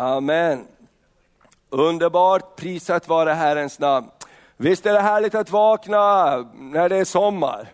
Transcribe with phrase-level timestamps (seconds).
[0.00, 0.66] Amen.
[1.70, 4.06] Underbart, prisat vare Herrens namn.
[4.56, 7.68] Visst är det härligt att vakna när det är sommar.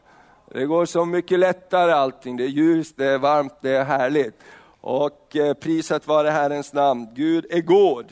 [0.51, 4.35] Det går så mycket lättare allting, det är ljust, det är varmt, det är härligt.
[4.81, 8.07] Och eh, prisat vare Herrens namn, Gud är god.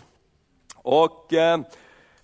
[0.77, 1.61] Och eh,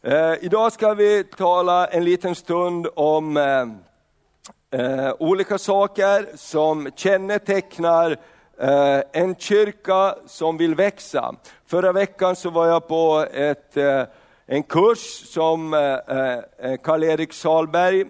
[0.02, 8.10] eh, idag ska vi tala en liten stund om eh, eh olika saker som kännetecknar
[8.10, 8.18] eh,
[8.60, 11.34] Eh, en kyrka som vill växa.
[11.66, 14.02] Förra veckan så var jag på ett, eh,
[14.46, 18.04] en kurs som eh, Karl-Erik Salberg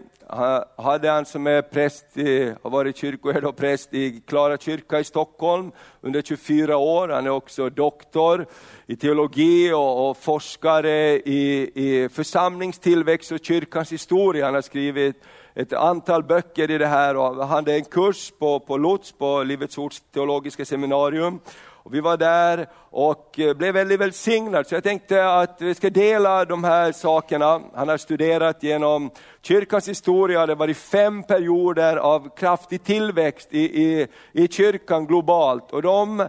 [0.77, 5.05] hade han som är präst i, har varit kyrkoherde och präst i Klara kyrka i
[5.05, 7.09] Stockholm under 24 år.
[7.09, 8.47] Han är också doktor
[8.87, 14.45] i teologi och, och forskare i, i församlingstillväxt och kyrkans historia.
[14.45, 15.17] Han har skrivit
[15.59, 19.43] ett antal böcker i det här och han hade en kurs på, på Lutz, på
[19.43, 21.41] Livets Ords teologiska seminarium.
[21.57, 25.91] Och vi var där och eh, blev väldigt välsignade, så jag tänkte att vi ska
[25.91, 27.61] dela de här sakerna.
[27.75, 29.11] Han har studerat genom
[29.43, 35.73] kyrkans historia, det har varit fem perioder av kraftig tillväxt i, i, i kyrkan globalt.
[35.73, 36.21] Och de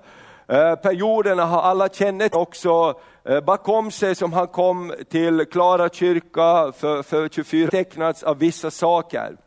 [0.48, 6.72] eh, perioderna har alla kännet också Eh, bakom sig som han kom till Klara kyrka
[6.72, 9.38] för, för 24 tecknats av vissa saker.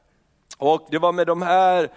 [0.59, 1.89] Och det var med, de här,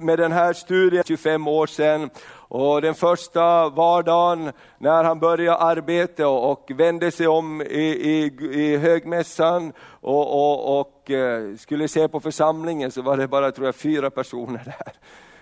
[0.00, 6.28] med den här studien 25 år sedan och den första vardagen när han började arbeta
[6.28, 12.20] och, vände sig om i, i, i högmässan och, och, och, eh, skulle se på
[12.20, 14.92] församlingen så var det bara tror jag, fyra personer där.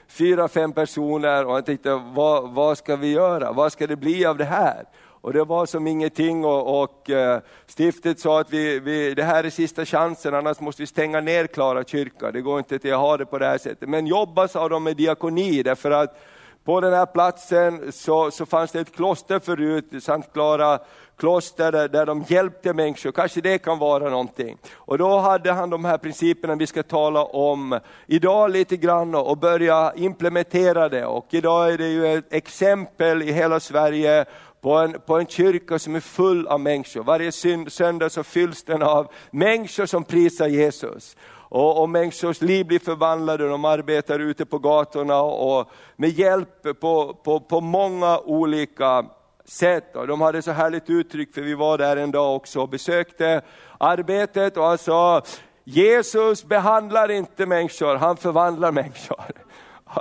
[0.09, 3.53] Fyra, fem personer och han tänkte, vad, vad ska vi göra?
[3.53, 4.85] Vad ska det bli av det här?
[5.27, 7.41] Och det var som ingenting och, och eh,
[7.79, 11.47] stiftet sa att vi, vi, det här är sista chansen, annars måste vi stänga ner
[11.47, 12.31] Klara kyrka.
[12.31, 13.89] Det går inte till att ha det på det här sättet.
[13.89, 16.19] Men jobba sa de med diakoni, därför att
[16.65, 20.79] på den här platsen så, så fanns det ett kloster förut, Sankt Klara
[21.17, 24.59] kloster där, där de hjälpte människor, kanske det kan vara någonting.
[24.75, 29.39] Och då hade han de här principerna vi ska tala om idag lite grann och
[29.39, 31.07] börja implementera det.
[31.07, 34.25] Och idag är det ju ett exempel i hela Sverige
[34.67, 37.03] på en, på en kyrka som är full av människor.
[37.03, 37.33] Varje
[37.71, 43.49] söndag så fylls den av människor som prisar Jesus och, och människors liv blir förvandlade,
[43.49, 49.07] de arbetar ute på gatorna och med hjälp på, på, på många olika
[49.45, 49.97] sätt.
[49.97, 53.43] Och de hade så härligt uttryck, för vi var där en dag också och besökte
[53.79, 55.23] arbetet och han sa,
[55.65, 59.25] Jesus behandlar inte människor, han förvandlar människor.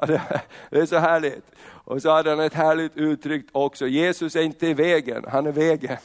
[0.69, 1.45] det är så härligt.
[1.85, 5.51] Och så hade han ett härligt uttryck också, Jesus är inte i vägen, han är
[5.51, 5.97] vägen.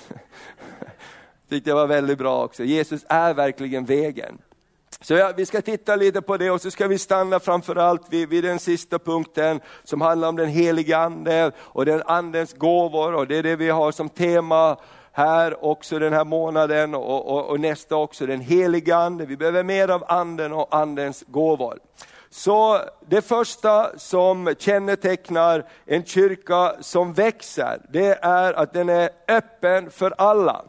[1.49, 4.39] Tyckte jag var väldigt bra också, Jesus är verkligen vägen.
[5.01, 8.29] Så ja, vi ska titta lite på det och så ska vi stanna framförallt vid,
[8.29, 13.27] vid den sista punkten som handlar om den heliga ande och den andens gåvor och
[13.27, 14.77] det är det vi har som tema
[15.13, 19.27] här också den här månaden och, och, och nästa också, den heliga ande.
[19.27, 21.79] Vi behöver mer av anden och andens gåvor.
[22.33, 29.91] Så det första som kännetecknar en kyrka som växer, det är att den är öppen
[29.91, 30.65] för alla.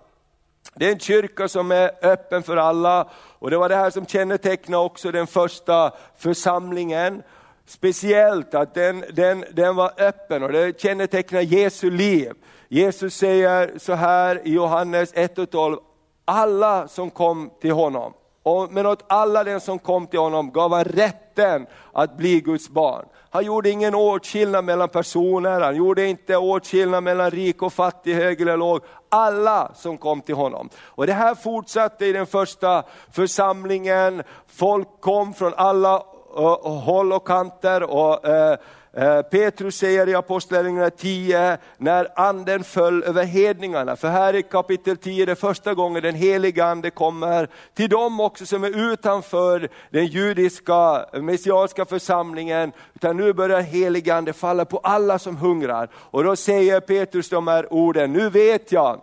[0.75, 4.05] Det är en kyrka som är öppen för alla och det var det här som
[4.05, 7.23] kännetecknade också den första församlingen.
[7.65, 12.31] Speciellt att den, den, den var öppen och det kännetecknar Jesu liv.
[12.67, 15.77] Jesus säger så här i Johannes 1 och 12,
[16.25, 18.13] alla som kom till honom,
[18.43, 22.69] och men åt alla den som kom till honom gav han rätten att bli Guds
[22.69, 23.05] barn.
[23.29, 28.41] Han gjorde ingen åtskillnad mellan personer, han gjorde inte åtskillnad mellan rik och fattig, hög
[28.41, 28.81] eller låg.
[29.09, 30.69] Alla som kom till honom.
[30.79, 36.03] Och det här fortsatte i den första församlingen, folk kom från alla
[36.37, 37.83] uh, håll och kanter.
[37.83, 38.57] och uh, Eh,
[38.93, 44.97] Eh, Petrus säger i Apostlagärningarna 10, när anden föll över hedningarna, för här i kapitel
[44.97, 49.69] 10 det är första gången den heliga ande kommer till dem också som är utanför
[49.89, 55.89] den judiska messianska församlingen, utan nu börjar heliga ande falla på alla som hungrar.
[55.95, 59.01] Och då säger Petrus de här orden, nu vet jag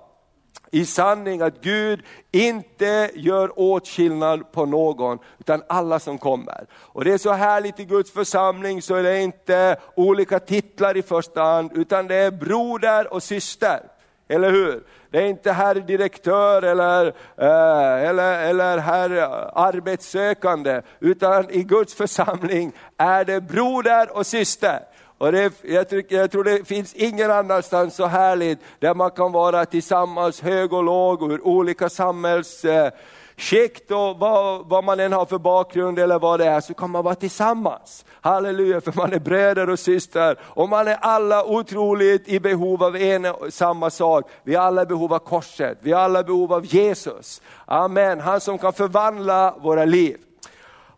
[0.70, 6.66] i sanning att Gud inte gör åtskillnad på någon, utan alla som kommer.
[6.74, 11.02] Och det är så härligt i Guds församling, så är det inte olika titlar i
[11.02, 13.80] första hand, utan det är broder och syster.
[14.28, 14.82] Eller hur?
[15.10, 17.06] Det är inte herr direktör eller,
[17.36, 19.10] eh, eller, eller herr
[19.54, 24.80] arbetssökande, utan i Guds församling är det broder och syster.
[25.18, 29.32] Och det, jag, tycker, jag tror det finns ingen annanstans så härligt där man kan
[29.32, 35.38] vara tillsammans hög och låg ur olika samhällsskikt och vad, vad man än har för
[35.38, 38.04] bakgrund eller vad det är, så kan man vara tillsammans.
[38.20, 42.96] Halleluja, för man är bröder och systrar och man är alla otroligt i behov av
[42.96, 44.30] en och samma sak.
[44.42, 47.42] Vi är alla i behov av korset, vi är alla i behov av Jesus.
[47.66, 50.16] Amen, han som kan förvandla våra liv.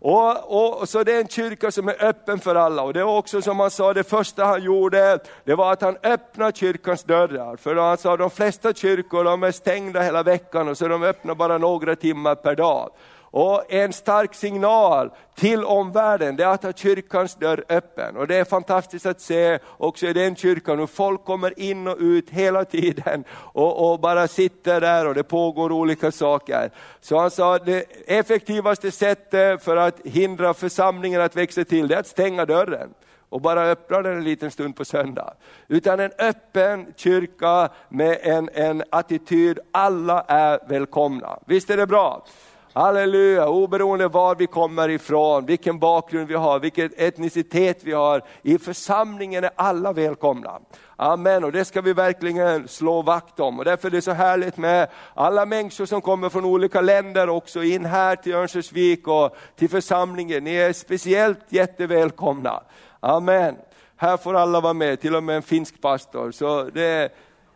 [0.03, 2.83] Och, och, så det är en kyrka som är öppen för alla.
[2.83, 5.97] Och det var också som han sa, det första han gjorde, det var att han
[6.03, 7.57] öppnade kyrkans dörrar.
[7.57, 11.35] För han sa, de flesta kyrkor de är stängda hela veckan och så de öppnar
[11.35, 12.91] bara några timmar per dag.
[13.33, 18.17] Och en stark signal till omvärlden, det är att ha kyrkans dörr öppen.
[18.17, 21.97] Och det är fantastiskt att se också i den kyrkan hur folk kommer in och
[21.99, 26.71] ut hela tiden och, och bara sitter där och det pågår olika saker.
[27.01, 31.95] Så han sa att det effektivaste sättet för att hindra församlingen att växa till, det
[31.95, 32.95] är att stänga dörren
[33.31, 35.35] och bara öppna den en liten stund på söndag.
[35.69, 41.39] Utan en öppen kyrka med en, en attityd, alla är välkomna.
[41.47, 42.25] Visst är det bra?
[42.73, 48.23] Halleluja, oberoende var vi kommer ifrån, vilken bakgrund vi har, vilken etnicitet vi har.
[48.43, 50.61] I församlingen är alla välkomna.
[50.97, 53.59] Amen, och det ska vi verkligen slå vakt om.
[53.59, 57.63] Och därför är det så härligt med alla människor som kommer från olika länder också
[57.63, 60.45] in här till Örnsköldsvik och till församlingen.
[60.45, 62.63] Ni är speciellt jättevälkomna.
[63.01, 63.57] Amen.
[63.97, 66.31] Här får alla vara med, till och med en finsk pastor.
[66.31, 67.09] Så det är,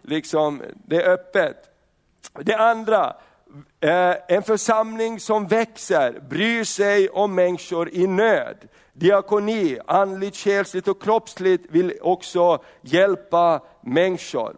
[0.03, 1.57] liksom, det är öppet.
[2.33, 3.17] Det andra,
[3.81, 8.57] Eh, en församling som växer, bryr sig om människor i nöd.
[8.93, 14.57] Diakoni, andligt, själsligt och kroppsligt vill också hjälpa människor.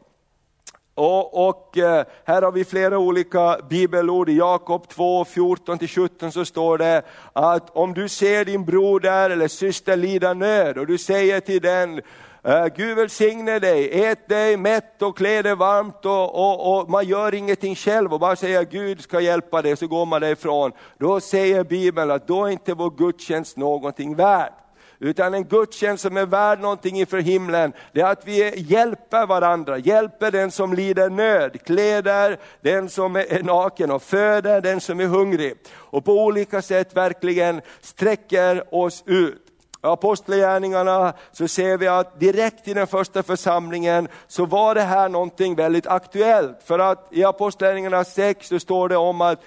[0.94, 4.28] Och, och, eh, här har vi flera olika bibelord.
[4.28, 7.02] I Jakob 2, 14-17 så står det
[7.32, 12.00] att om du ser din broder eller syster lida nöd och du säger till den,
[12.46, 17.06] Eh, Gud välsigne dig, ät dig mätt och klä dig varmt och, och, och, man
[17.06, 20.72] gör ingenting själv och bara säger Gud ska hjälpa dig, så går man därifrån.
[20.98, 24.52] Då säger Bibeln att då är inte vår gudstjänst någonting värd.
[24.98, 29.78] Utan en gudstjänst som är värd någonting inför himlen, det är att vi hjälper varandra,
[29.78, 35.06] hjälper den som lider nöd, kläder den som är naken och föder den som är
[35.06, 35.54] hungrig.
[35.72, 39.45] Och på olika sätt verkligen sträcker oss ut.
[39.92, 45.54] Apostlagärningarna så ser vi att direkt i den första församlingen så var det här någonting
[45.54, 46.62] väldigt aktuellt.
[46.64, 49.40] För att i Apostlagärningarna 6 så står det om att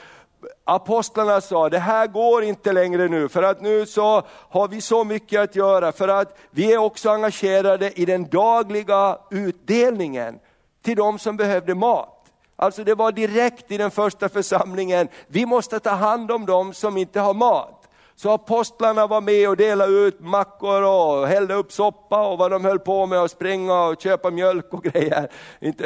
[0.66, 5.04] apostlarna sa, det här går inte längre nu, för att nu så har vi så
[5.04, 10.40] mycket att göra, för att vi är också engagerade i den dagliga utdelningen
[10.82, 12.16] till de som behövde mat.
[12.56, 16.98] Alltså det var direkt i den första församlingen, vi måste ta hand om de som
[16.98, 17.79] inte har mat.
[18.22, 22.66] Så apostlarna var med och delade ut mackor och hällde upp soppa och vad de
[22.66, 25.30] höll på med och springa och köpa mjölk och grejer.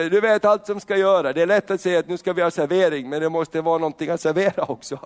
[0.09, 1.33] Du vet allt som ska göra.
[1.33, 3.77] Det är lätt att säga att nu ska vi ha servering, men det måste vara
[3.77, 4.99] någonting att servera också.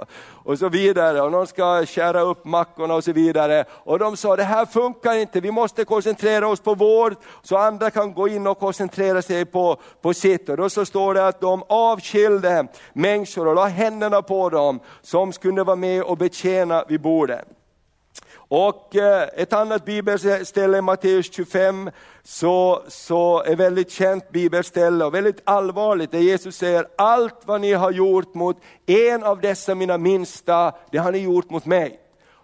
[0.44, 3.66] Och så vidare, och någon ska skära upp mackorna och så vidare.
[3.70, 7.92] Och de sa, det här funkar inte, vi måste koncentrera oss på vård, så andra
[7.92, 10.50] kan gå in och koncentrera sig på, på sitt.
[10.50, 15.34] Och då så står det att de avskilde människor och la händerna på dem som
[15.34, 17.46] skulle vara med och betjäna vid bordet jorden.
[18.50, 21.90] Och eh, ett annat bibelställe, Matteus 25,
[22.24, 27.74] så, så är väldigt känt bibelställe och väldigt allvarligt, där Jesus säger, allt vad ni
[27.74, 32.00] har gjort mot en av dessa mina minsta, det har ni gjort mot mig.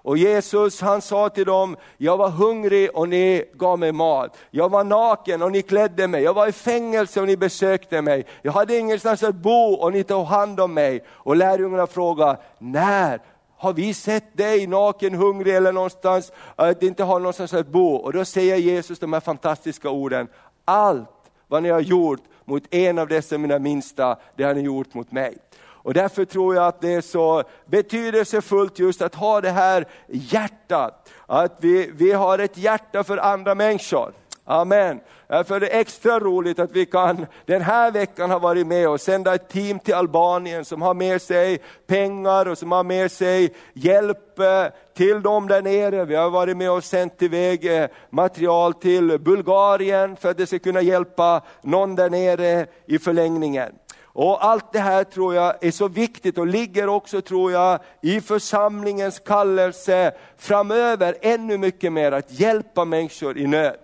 [0.06, 4.38] Och Jesus han sa till dem, jag var hungrig och ni gav mig mat.
[4.52, 6.24] Jag var naken och ni klädde mig.
[6.24, 8.26] Jag var i fängelse och ni besökte mig.
[8.42, 11.04] Jag hade ingenstans att bo och ni tog hand om mig.
[11.10, 13.20] Och lärjungarna frågade, när
[13.64, 17.96] har vi sett dig naken, hungrig eller någonstans, äh, att inte har någonstans att bo?
[17.96, 20.28] Och då säger Jesus de här fantastiska orden,
[20.66, 21.10] allt
[21.48, 25.12] vad ni har gjort mot en av dessa mina minsta, det har ni gjort mot
[25.12, 25.38] mig.
[25.64, 31.10] Och därför tror jag att det är så betydelsefullt just att ha det här hjärtat,
[31.26, 34.14] att vi, vi har ett hjärta för andra människor.
[34.46, 35.00] Amen.
[35.28, 39.02] Därför är det extra roligt att vi kan den här veckan ha varit med och
[39.02, 43.54] sända ett team till Albanien som har med sig pengar och som har med sig
[43.74, 46.06] hjälp eh, till dem där nere.
[46.06, 50.60] Vi har varit med och sänt iväg eh, material till Bulgarien för att det ska
[50.60, 53.72] kunna hjälpa någon där nere i förlängningen.
[54.02, 58.22] Och allt det här tror jag är så viktigt och ligger också, tror jag, i
[58.22, 63.76] församlingens kallelse framöver ännu mycket mer att hjälpa människor i nöd.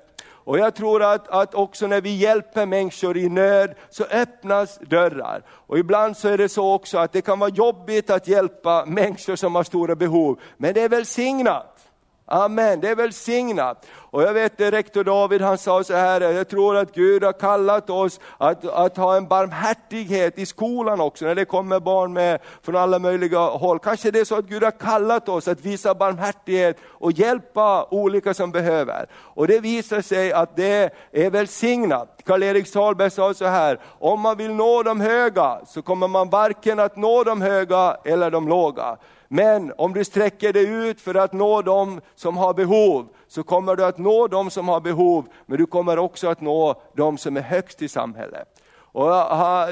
[0.49, 5.43] Och jag tror att, att också när vi hjälper människor i nöd så öppnas dörrar.
[5.49, 9.35] Och ibland så är det så också att det kan vara jobbigt att hjälpa människor
[9.35, 11.88] som har stora behov, men det är välsignat.
[12.31, 13.85] Amen, det är välsignat.
[14.11, 17.33] Och jag vet det, rektor David han sa så här, jag tror att Gud har
[17.33, 22.39] kallat oss att, att ha en barmhärtighet i skolan också, när det kommer barn med
[22.61, 23.79] från alla möjliga håll.
[23.79, 28.33] Kanske det är så att Gud har kallat oss att visa barmhärtighet och hjälpa olika
[28.33, 29.05] som behöver.
[29.13, 32.21] Och det visar sig att det är välsignat.
[32.25, 36.79] Karl-Erik Sahlberg sa så här, om man vill nå de höga så kommer man varken
[36.79, 38.97] att nå de höga eller de låga.
[39.31, 43.75] Men om du sträcker dig ut för att nå dem som har behov, så kommer
[43.75, 47.37] du att nå dem som har behov, men du kommer också att nå dem som
[47.37, 48.47] är högst i samhället.
[48.91, 49.09] Och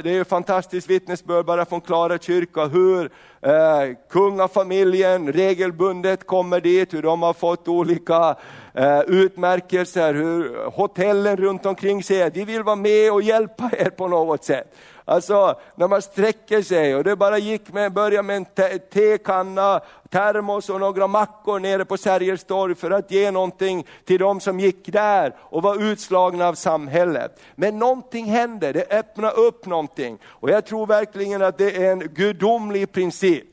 [0.03, 3.11] det är ett fantastiskt vittnesbörd bara från Klara kyrka, hur
[3.41, 8.35] eh, kungafamiljen regelbundet kommer dit, hur de har fått olika
[8.73, 13.89] eh, utmärkelser, hur hotellen runt omkring säger att vi vill vara med och hjälpa er
[13.89, 14.75] på något sätt.
[15.09, 19.81] Alltså när man sträcker sig och det bara gick med, börja med en te, tekanna,
[20.09, 24.59] termos och några mackor nere på Sergels torg för att ge någonting till de som
[24.59, 27.39] gick där och var utslagna av samhället.
[27.55, 30.17] Men någonting hände, det öppnade upp någonting.
[30.25, 33.47] Och jag tror verkligen att det är en gudomlig princip.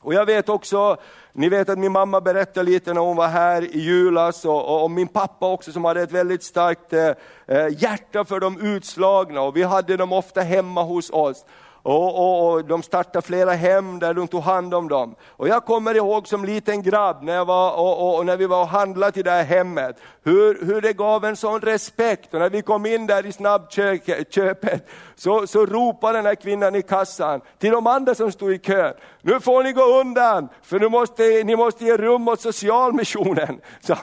[0.00, 0.96] Och jag vet också
[1.38, 4.90] ni vet att min mamma berättade lite när hon var här i julas och, och
[4.90, 7.08] min pappa också som hade ett väldigt starkt eh,
[7.46, 11.44] eh, hjärta för de utslagna och vi hade dem ofta hemma hos oss.
[11.88, 15.14] Och, och, och, de startade flera hem där de tog hand om dem.
[15.28, 18.60] Och jag kommer ihåg som liten grabb när, jag var, och, och när vi var
[18.60, 22.34] och handlade i det här hemmet, hur, hur det gav en sån respekt.
[22.34, 26.82] Och när vi kom in där i snabbköpet så, så ropade den här kvinnan i
[26.82, 30.88] kassan till de andra som stod i kön, nu får ni gå undan, för nu
[30.88, 33.60] måste, ni måste ge rum åt socialmissionen.
[33.80, 33.96] Så,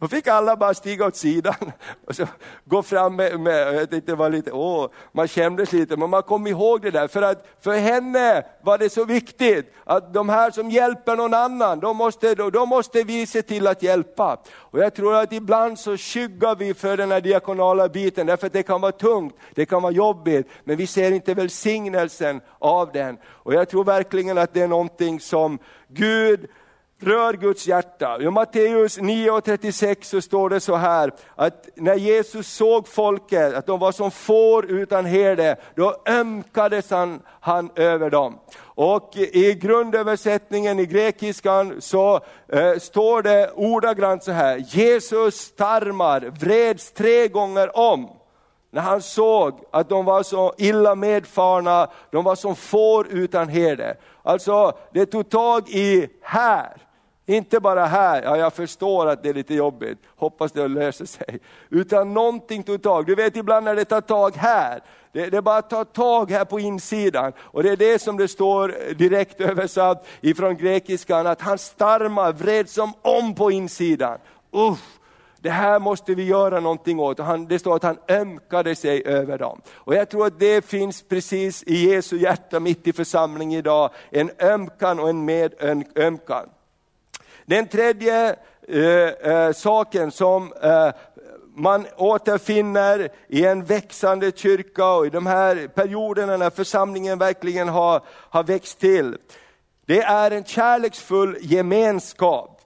[0.00, 1.72] då fick alla bara stiga åt sidan
[2.06, 2.26] och så
[2.64, 6.22] gå fram med, med jag tyckte det var lite, åh, man kändes lite, men man
[6.22, 7.08] kom ihåg det där.
[7.08, 11.80] För att för henne var det så viktigt att de här som hjälper någon annan,
[11.80, 14.40] de måste, de måste vi se till att hjälpa.
[14.56, 18.52] Och jag tror att ibland så skyggar vi för den här diakonala biten, därför att
[18.52, 23.18] det kan vara tungt, det kan vara jobbigt, men vi ser inte välsignelsen av den.
[23.26, 26.48] Och jag tror verkligen att det är någonting som Gud
[27.00, 28.18] rör Guds hjärta.
[28.20, 33.78] I Matteus 9.36 så står det så här, att när Jesus såg folket, att de
[33.78, 38.38] var som får utan herde, då ömkades han, han över dem.
[38.60, 46.92] Och i grundöversättningen i grekiskan så eh, står det ordagrant så här, Jesus tarmar vreds
[46.92, 48.10] tre gånger om
[48.70, 53.96] när han såg att de var så illa medfarna, de var som får utan herde.
[54.22, 56.87] Alltså det tog tag i här,
[57.28, 61.38] inte bara här, ja jag förstår att det är lite jobbigt, hoppas det löser sig.
[61.70, 63.06] Utan någonting tog tag.
[63.06, 64.80] Du vet ibland när det tar tag här,
[65.12, 67.32] det, det bara tar tag här på insidan.
[67.38, 72.68] Och det är det som det står direkt översatt ifrån grekiskan, att hans starmar, vred
[72.68, 74.18] som om på insidan.
[74.52, 74.98] Uff,
[75.40, 77.18] det här måste vi göra någonting åt.
[77.18, 79.60] Han, det står att han ömkade sig över dem.
[79.74, 84.30] Och jag tror att det finns precis i Jesu hjärta mitt i församlingen idag, en
[84.38, 86.48] ömkan och en medömkan.
[87.48, 88.36] Den tredje
[88.68, 88.82] eh,
[89.32, 90.90] eh, saken som eh,
[91.54, 98.02] man återfinner i en växande kyrka och i de här perioderna när församlingen verkligen har,
[98.08, 99.16] har växt till.
[99.86, 102.57] Det är en kärleksfull gemenskap.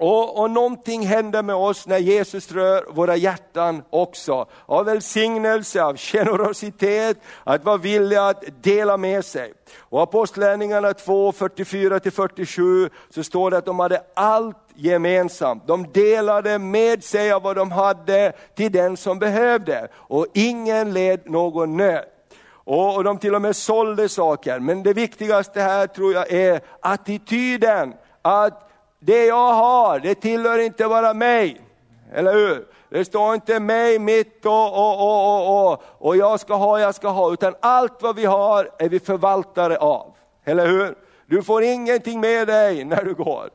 [0.00, 4.46] Och, och någonting händer med oss när Jesus rör våra hjärtan också.
[4.66, 9.52] Av välsignelse, av generositet, att vara villig att dela med sig.
[9.78, 15.66] Och Apostlärningarna 2, 44-47 så står det att de hade allt gemensamt.
[15.66, 21.30] De delade med sig av vad de hade till den som behövde och ingen led
[21.30, 22.04] någon nöd.
[22.64, 24.58] Och de till och med sålde saker.
[24.58, 27.94] Men det viktigaste här tror jag är attityden.
[28.22, 28.67] Att
[28.98, 31.60] det jag har, det tillhör inte bara mig.
[32.12, 32.66] Eller hur?
[32.90, 36.94] Det står inte mig, mitt och, och, och, och, och, och jag ska ha, jag
[36.94, 40.14] ska ha, utan allt vad vi har är vi förvaltare av.
[40.44, 40.94] Eller hur?
[41.26, 43.50] Du får ingenting med dig när du går.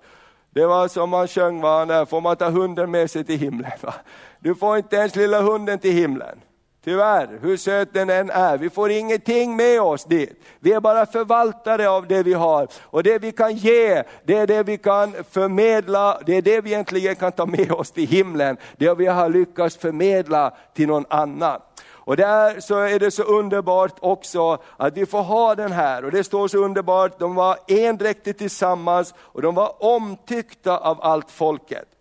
[0.49, 2.05] Det var som man sjöng, va?
[2.05, 3.71] Får man ta hunden med sig till himlen?
[3.81, 3.93] Va?
[4.39, 6.39] Du får inte ens lilla hunden till himlen.
[6.83, 10.43] Tyvärr, hur söt den än är, vi får ingenting med oss dit.
[10.59, 12.67] Vi är bara förvaltare av det vi har.
[12.81, 16.69] Och det vi kan ge, det är det vi kan förmedla, det är det vi
[16.69, 18.57] egentligen kan ta med oss till himlen.
[18.77, 21.59] Det vi har lyckats förmedla till någon annan.
[22.05, 26.11] Och där så är det så underbart också att vi får ha den här, och
[26.11, 31.92] det står så underbart, de var endräktigt tillsammans och de var omtyckta av allt folket.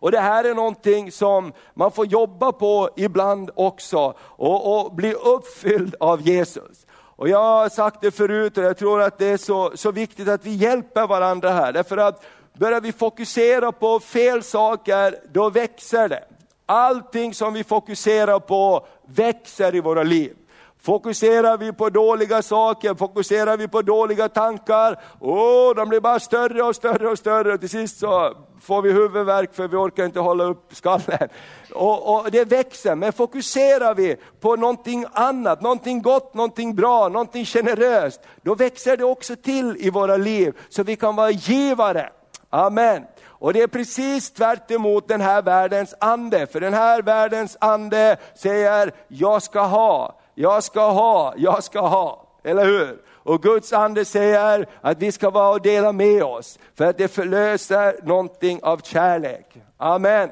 [0.00, 5.14] Och det här är någonting som man får jobba på ibland också och, och bli
[5.14, 6.86] uppfylld av Jesus.
[6.92, 10.28] Och jag har sagt det förut och jag tror att det är så, så viktigt
[10.28, 11.72] att vi hjälper varandra här.
[11.72, 12.24] Därför att
[12.58, 16.24] börjar vi fokusera på fel saker, då växer det.
[16.66, 20.36] Allting som vi fokuserar på växer i våra liv.
[20.82, 26.62] Fokuserar vi på dåliga saker, fokuserar vi på dåliga tankar, oh, de blir bara större
[26.62, 27.54] och större och större.
[27.54, 31.28] Och till sist så får vi huvudvärk för vi orkar inte hålla upp skallen.
[31.74, 37.44] Och, och, det växer, men fokuserar vi på någonting annat, någonting gott, någonting bra, någonting
[37.44, 42.10] generöst, då växer det också till i våra liv, så vi kan vara givare.
[42.50, 43.04] Amen.
[43.26, 48.16] Och det är precis tvärt emot den här världens ande, för den här världens ande
[48.34, 52.26] säger, jag ska ha, jag ska ha, jag ska ha.
[52.44, 52.98] Eller hur?
[53.22, 57.08] Och Guds ande säger att vi ska vara och dela med oss, för att det
[57.08, 59.56] förlöser någonting av kärlek.
[59.76, 60.30] Amen.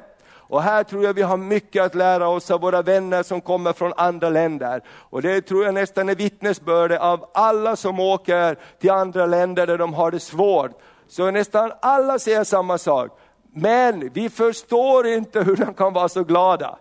[0.49, 3.73] Och här tror jag vi har mycket att lära oss av våra vänner som kommer
[3.73, 4.81] från andra länder.
[4.89, 9.77] Och det tror jag nästan är vittnesbörde av alla som åker till andra länder där
[9.77, 10.71] de har det svårt.
[11.07, 13.19] Så nästan alla säger samma sak.
[13.53, 16.79] Men vi förstår inte hur de kan vara så glada.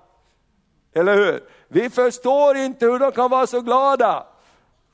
[0.95, 1.41] Eller hur?
[1.69, 4.27] Vi förstår inte hur de kan vara så glada.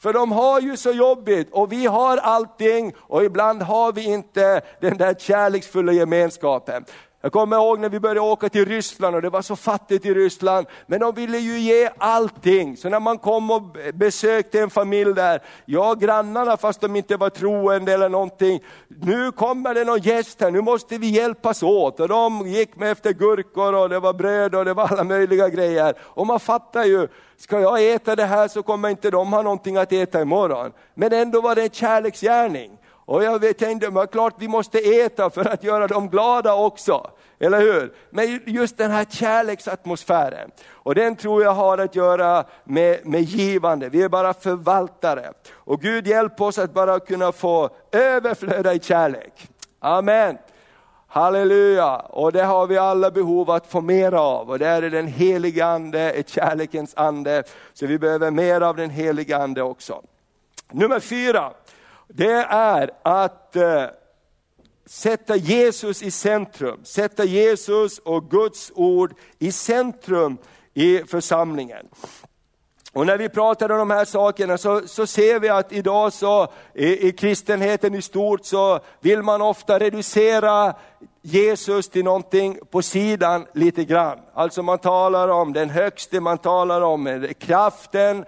[0.04, 4.60] För de har ju så jobbigt och vi har allting och ibland har vi inte
[4.80, 6.84] den där kärleksfulla gemenskapen.
[7.24, 10.14] Jag kommer ihåg när vi började åka till Ryssland och det var så fattigt i
[10.14, 12.76] Ryssland, men de ville ju ge allting.
[12.76, 13.62] Så när man kom och
[13.94, 19.74] besökte en familj där, ja grannarna fast de inte var troende eller någonting, nu kommer
[19.74, 22.00] det någon gäst här, nu måste vi hjälpas åt.
[22.00, 25.48] Och de gick med efter gurkor och det var bröd och det var alla möjliga
[25.48, 25.94] grejer.
[26.00, 29.76] Och man fattar ju, ska jag äta det här så kommer inte de ha någonting
[29.76, 30.72] att äta imorgon.
[30.94, 32.78] Men ändå var det en kärleksgärning.
[33.06, 37.10] Och jag tänkte, men klart vi måste äta för att göra dem glada också.
[37.38, 37.94] Eller hur?
[38.10, 40.50] Men just den här kärleksatmosfären.
[40.70, 45.32] Och den tror jag har att göra med, med givande, vi är bara förvaltare.
[45.54, 49.48] Och Gud hjälp oss att bara kunna få överflöda i kärlek.
[49.80, 50.38] Amen.
[51.14, 51.96] Halleluja!
[51.96, 54.50] Och det har vi alla behov att få mer av.
[54.50, 57.42] Och det är den Helige ande, ett kärlekens ande.
[57.72, 60.02] Så vi behöver mer av den Helige ande också.
[60.72, 61.52] Nummer fyra,
[62.16, 63.84] det är att eh,
[64.86, 70.38] sätta Jesus i centrum, sätta Jesus och Guds ord i centrum
[70.74, 71.86] i församlingen.
[72.92, 76.52] Och när vi pratar om de här sakerna så, så ser vi att idag så
[76.74, 80.74] i, i kristenheten i stort så vill man ofta reducera
[81.22, 84.18] Jesus till någonting på sidan lite grann.
[84.34, 88.24] Alltså man talar om den högste, man talar om kraften,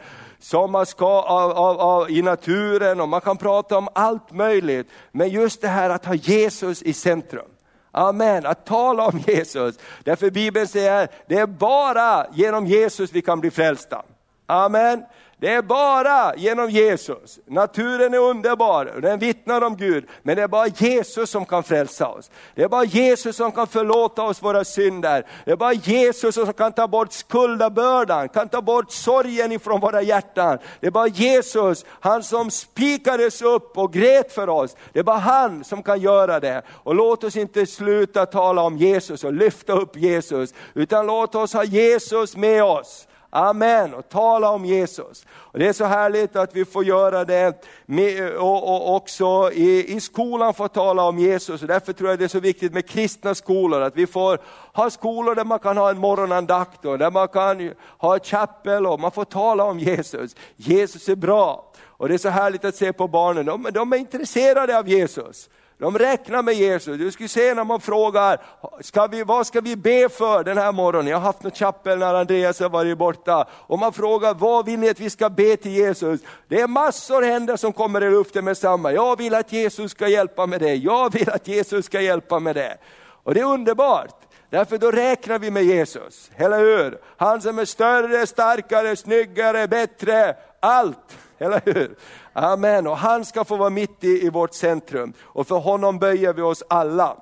[0.46, 4.87] som man ska av, av, av, i naturen och man kan prata om allt möjligt.
[5.12, 7.48] Men just det här att ha Jesus i centrum.
[7.90, 9.78] Amen, att tala om Jesus.
[10.04, 14.02] Därför Bibeln säger, det är bara genom Jesus vi kan bli frälsta.
[14.46, 15.04] Amen.
[15.38, 17.38] Det är bara genom Jesus.
[17.46, 22.09] Naturen är underbar, den vittnar om Gud, men det är bara Jesus som kan frälsa
[22.09, 22.31] oss.
[22.55, 25.27] Det är bara Jesus som kan förlåta oss våra synder.
[25.44, 30.03] Det är bara Jesus som kan ta bort skuldabördan, kan ta bort sorgen ifrån våra
[30.03, 30.59] hjärtan.
[30.81, 34.77] Det är bara Jesus, han som spikades upp och grät för oss.
[34.92, 36.62] Det är bara han som kan göra det.
[36.68, 41.53] Och låt oss inte sluta tala om Jesus och lyfta upp Jesus, utan låt oss
[41.53, 43.07] ha Jesus med oss.
[43.37, 45.27] Amen, och tala om Jesus.
[45.31, 49.96] Och det är så härligt att vi får göra det med, och, och också i,
[49.96, 51.62] i skolan får tala om Jesus.
[51.62, 54.38] Och därför tror jag det är så viktigt med kristna skolor, att vi får
[54.72, 58.87] ha skolor där man kan ha en morgonandakt och där man kan ha ett chapel
[58.87, 60.37] och man får tala om Jesus.
[60.57, 61.72] Jesus är bra.
[61.83, 65.49] Och det är så härligt att se på barnen, de, de är intresserade av Jesus.
[65.78, 66.98] De räknar med Jesus.
[66.98, 68.40] Du skulle se när man frågar,
[68.80, 71.10] ska vi, vad ska vi be för den här morgonen?
[71.10, 73.48] Jag har haft något chapel när Andreas har varit borta.
[73.50, 76.20] Och man frågar, vad vill ni att vi ska be till Jesus?
[76.48, 78.92] Det är massor händer som kommer i luften med samma.
[78.92, 80.74] Jag vill att Jesus ska hjälpa med det.
[80.74, 82.76] Jag vill att Jesus ska hjälpa med det.
[83.22, 84.26] Och det är underbart.
[84.50, 86.98] Därför då räknar vi med Jesus, eller hur?
[87.16, 91.96] Han som är större, starkare, snyggare, bättre, allt, eller hur?
[92.38, 95.12] Amen, och han ska få vara mitt i, i vårt centrum.
[95.20, 97.16] Och för honom böjer vi oss alla.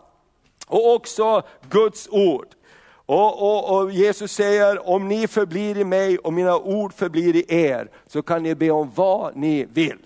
[0.67, 2.47] Och också Guds ord.
[3.07, 7.45] Och, och, och, Jesus säger, om ni förblir i mig och mina ord förblir i
[7.49, 9.99] er, så kan ni be om vad ni vill.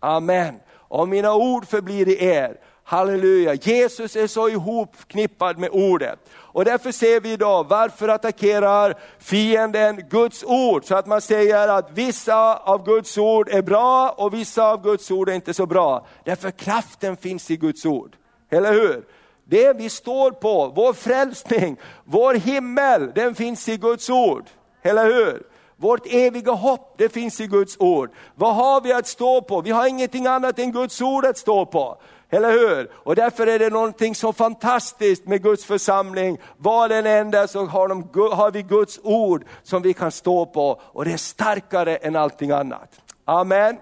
[0.00, 0.54] Amen.
[0.74, 3.54] Om mina ord förblir i er, halleluja.
[3.54, 6.18] Jesus är så ihopknippad med ordet.
[6.56, 10.84] Och därför ser vi idag, varför attackerar fienden Guds ord?
[10.84, 15.10] Så att man säger att vissa av Guds ord är bra och vissa av Guds
[15.10, 16.06] ord är inte så bra.
[16.24, 18.16] Därför kraften finns i Guds ord.
[18.50, 19.04] Eller hur?
[19.44, 24.44] Det vi står på, vår frälsning, vår himmel, den finns i Guds ord.
[24.82, 25.42] Eller hur?
[25.76, 28.10] Vårt eviga hopp, det finns i Guds ord.
[28.34, 29.60] Vad har vi att stå på?
[29.60, 31.98] Vi har ingenting annat än Guds ord att stå på.
[32.30, 32.90] Eller hur?
[32.94, 36.38] Och därför är det någonting så fantastiskt med Guds församling.
[36.56, 38.02] Var den enda så har, de,
[38.36, 42.50] har vi Guds ord som vi kan stå på och det är starkare än allting
[42.50, 43.00] annat.
[43.24, 43.76] Amen.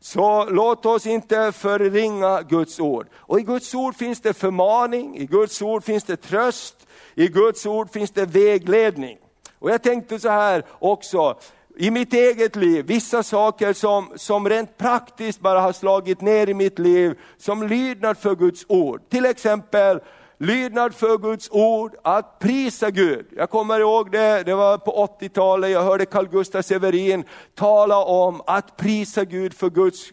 [0.00, 3.06] Så låt oss inte förringa Guds ord.
[3.14, 7.66] Och i Guds ord finns det förmaning, i Guds ord finns det tröst, i Guds
[7.66, 9.18] ord finns det vägledning.
[9.58, 11.36] Och jag tänkte så här också,
[11.78, 16.54] i mitt eget liv, vissa saker som, som rent praktiskt bara har slagit ner i
[16.54, 19.00] mitt liv, som lydnad för Guds ord.
[19.08, 20.00] Till exempel
[20.38, 23.26] lydnad för Guds ord, att prisa Gud.
[23.36, 28.42] Jag kommer ihåg det, det var på 80-talet, jag hörde Carl Gustaf Severin tala om
[28.46, 30.10] att prisa Gud för Guds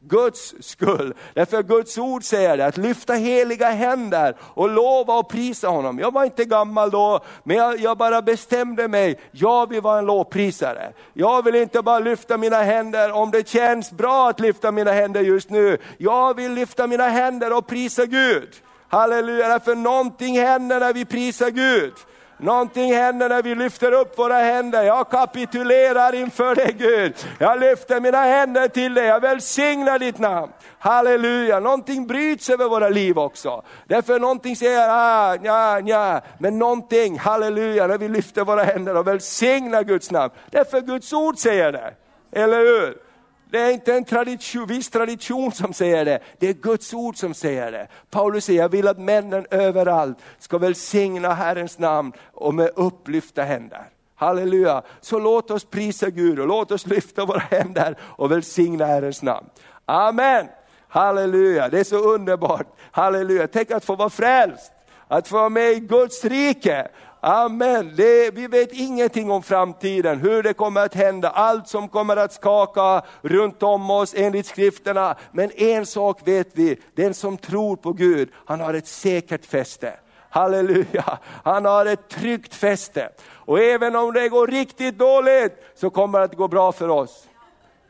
[0.00, 1.14] Guds skull.
[1.34, 5.98] Därför Guds ord säger det, att lyfta heliga händer och lova och prisa honom.
[5.98, 10.06] Jag var inte gammal då, men jag, jag, bara bestämde mig, jag vill vara en
[10.06, 10.92] lovprisare.
[11.12, 15.20] Jag vill inte bara lyfta mina händer om det känns bra att lyfta mina händer
[15.20, 15.78] just nu.
[15.98, 18.48] Jag vill lyfta mina händer och prisa Gud.
[18.88, 21.92] Halleluja, därför någonting händer när vi prisar Gud.
[22.40, 24.82] Någonting händer när vi lyfter upp våra händer.
[24.82, 27.14] Jag kapitulerar inför dig Gud.
[27.38, 30.52] Jag lyfter mina händer till dig, jag välsignar ditt namn.
[30.78, 33.62] Halleluja, någonting bryts över våra liv också.
[33.86, 36.20] Därför någonting säger, ah, nja, nja.
[36.38, 40.32] men någonting, halleluja, när vi lyfter våra händer och välsignar Guds namn.
[40.50, 41.94] Därför Guds ord säger det,
[42.32, 43.07] eller hur?
[43.50, 47.34] Det är inte en tradition, viss tradition som säger det, det är Guds ord som
[47.34, 47.88] säger det.
[48.10, 53.84] Paulus säger, jag vill att männen överallt ska välsigna Herrens namn och med upplyfta händer.
[54.14, 54.82] Halleluja!
[55.00, 59.46] Så låt oss prisa Gud och låt oss lyfta våra händer och välsigna Herrens namn.
[59.84, 60.46] Amen!
[60.88, 62.66] Halleluja, det är så underbart.
[62.90, 64.72] Halleluja, tänk att få vara frälst,
[65.08, 66.88] att få vara med i Guds rike.
[67.20, 67.92] Amen.
[67.96, 72.32] Det, vi vet ingenting om framtiden, hur det kommer att hända, allt som kommer att
[72.32, 75.16] skaka runt om oss enligt skrifterna.
[75.32, 79.94] Men en sak vet vi, den som tror på Gud, han har ett säkert fäste.
[80.30, 83.08] Halleluja, han har ett tryggt fäste.
[83.30, 87.28] Och även om det går riktigt dåligt så kommer det att gå bra för oss.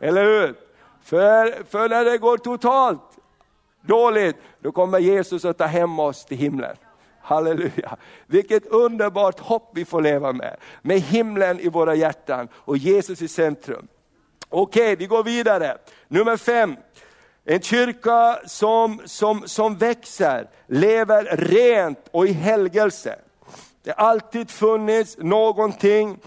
[0.00, 0.54] Eller hur?
[1.02, 3.00] För, för när det går totalt
[3.80, 6.76] dåligt, då kommer Jesus att ta hem oss till himlen.
[7.28, 7.96] Halleluja!
[8.26, 13.28] Vilket underbart hopp vi får leva med, med himlen i våra hjärtan och Jesus i
[13.28, 13.88] centrum.
[14.48, 15.78] Okej, okay, vi går vidare.
[16.08, 16.76] Nummer fem.
[17.44, 23.18] En kyrka som, som, som växer, lever rent och i helgelse.
[23.82, 26.18] Det har alltid funnits någonting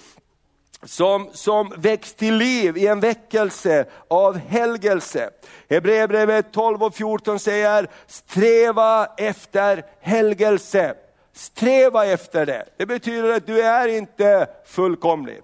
[0.83, 5.29] som, som väcks till liv i en väckelse av helgelse.
[5.69, 10.95] Hebreerbrevet 12 och 14 säger, sträva efter helgelse.
[11.33, 12.65] Sträva efter det.
[12.77, 15.41] Det betyder att du är inte fullkomlig.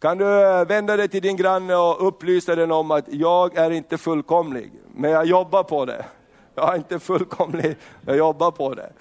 [0.00, 0.24] Kan du
[0.64, 5.10] vända dig till din granne och upplysa den om att jag är inte fullkomlig, men
[5.10, 6.04] jag jobbar på det.
[6.54, 7.76] Jag är inte fullkomlig,
[8.06, 8.92] jag jobbar på det.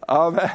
[0.00, 0.48] Amen.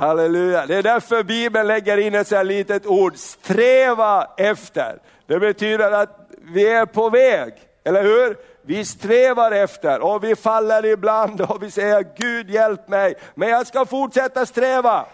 [0.00, 4.98] Halleluja, det är därför Bibeln lägger in ett så här litet ord, sträva efter.
[5.26, 7.52] Det betyder att vi är på väg,
[7.84, 8.36] eller hur?
[8.62, 13.66] Vi strävar efter och vi faller ibland och vi säger Gud hjälp mig, men jag
[13.66, 15.06] ska fortsätta sträva.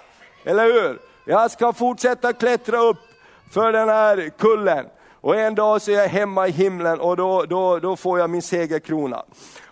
[0.44, 0.98] Eller hur?
[1.26, 2.98] Jag ska fortsätta klättra upp
[3.52, 4.86] för den här kullen.
[5.20, 8.30] Och en dag så är jag hemma i himlen och då, då, då får jag
[8.30, 9.24] min segerkrona.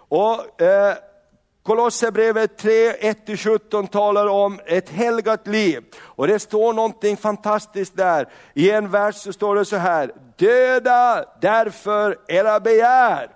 [0.08, 0.94] Och, eh,
[1.62, 5.84] Kolosserbrevet 3, 1-17 talar om ett helgat liv.
[6.00, 8.28] Och det står någonting fantastiskt där.
[8.54, 13.30] I en vers så står det så här, döda därför era begär.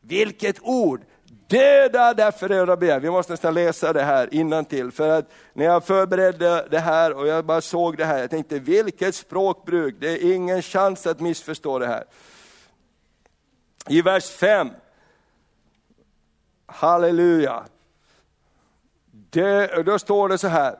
[0.00, 1.00] Vilket ord!
[1.46, 3.00] Döda därför era begär.
[3.00, 7.12] Vi måste nästan läsa det här innan till för att när jag förberedde det här
[7.12, 11.20] och jag bara såg det här, jag tänkte vilket språkbruk, det är ingen chans att
[11.20, 12.04] missförstå det här.
[13.88, 14.70] I vers 5,
[16.66, 17.64] Halleluja.
[19.30, 20.76] Det, då står det så här,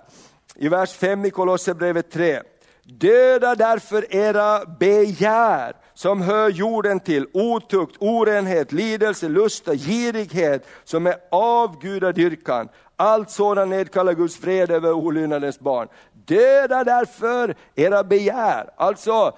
[0.55, 2.43] i vers 5 i Kolosserbrevet 3.
[2.83, 11.17] Döda därför era begär som hör jorden till, otukt, orenhet, lidelse, lusta, girighet som är
[11.31, 12.69] avgudadyrkan.
[12.97, 15.89] Allt sådant nedkallar Guds fred över olydnadens barn.
[16.13, 18.71] Döda därför era begär.
[18.77, 19.37] Alltså,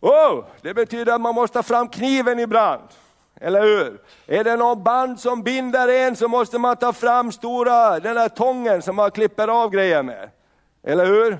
[0.00, 2.82] oh, det betyder att man måste ta fram kniven ibland.
[3.42, 4.00] Eller hur?
[4.26, 8.28] Är det någon band som binder en så måste man ta fram stora, den där
[8.28, 10.30] tången som man klipper av grejer med.
[10.82, 11.38] Eller hur?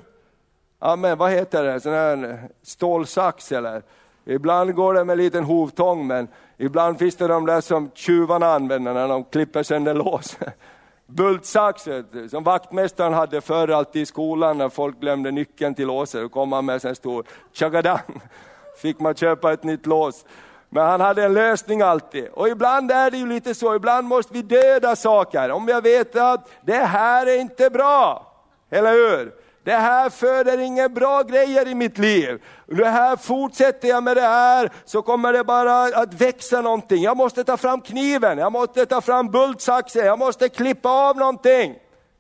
[0.81, 3.83] Ja, men vad heter det, sån här stålsax eller?
[4.25, 8.47] Ibland går det med en liten hovtång men ibland finns det de där som tjuvarna
[8.47, 10.37] använder när de klipper sönder lås.
[11.07, 11.89] Bultsax
[12.31, 16.23] som vaktmästaren hade förr alltid i skolan när folk glömde nyckeln till låset.
[16.23, 18.21] Då kom han med en stor tjagadang.
[18.83, 20.25] Fick man köpa ett nytt lås.
[20.75, 22.29] Men han hade en lösning alltid.
[22.29, 25.51] Och ibland är det ju lite så, ibland måste vi döda saker.
[25.51, 28.33] Om jag vet att det här är inte bra,
[28.71, 29.33] eller hur?
[29.65, 32.43] Det här föder inga bra grejer i mitt liv.
[32.67, 37.03] Det här fortsätter jag med det här så kommer det bara att växa någonting.
[37.03, 41.75] Jag måste ta fram kniven, jag måste ta fram bultsaxen, jag måste klippa av någonting.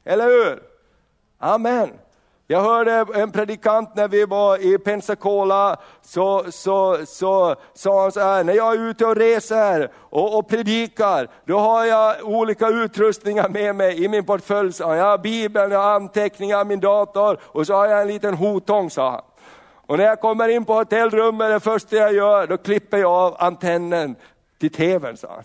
[0.04, 0.62] Eller hur?
[1.38, 1.90] Amen.
[2.52, 8.20] Jag hörde en predikant när vi var i Pensacola, så, så, så sa han så
[8.20, 13.48] här, när jag är ute och reser och, och predikar, då har jag olika utrustningar
[13.48, 14.72] med mig i min portfölj.
[14.72, 18.34] Så jag har bibeln, jag har anteckningar, min dator och så har jag en liten
[18.34, 19.22] hotång, sa han.
[19.86, 23.36] Och när jag kommer in på hotellrummet, det första jag gör, då klipper jag av
[23.38, 24.16] antennen
[24.60, 25.44] till tvn, sa han.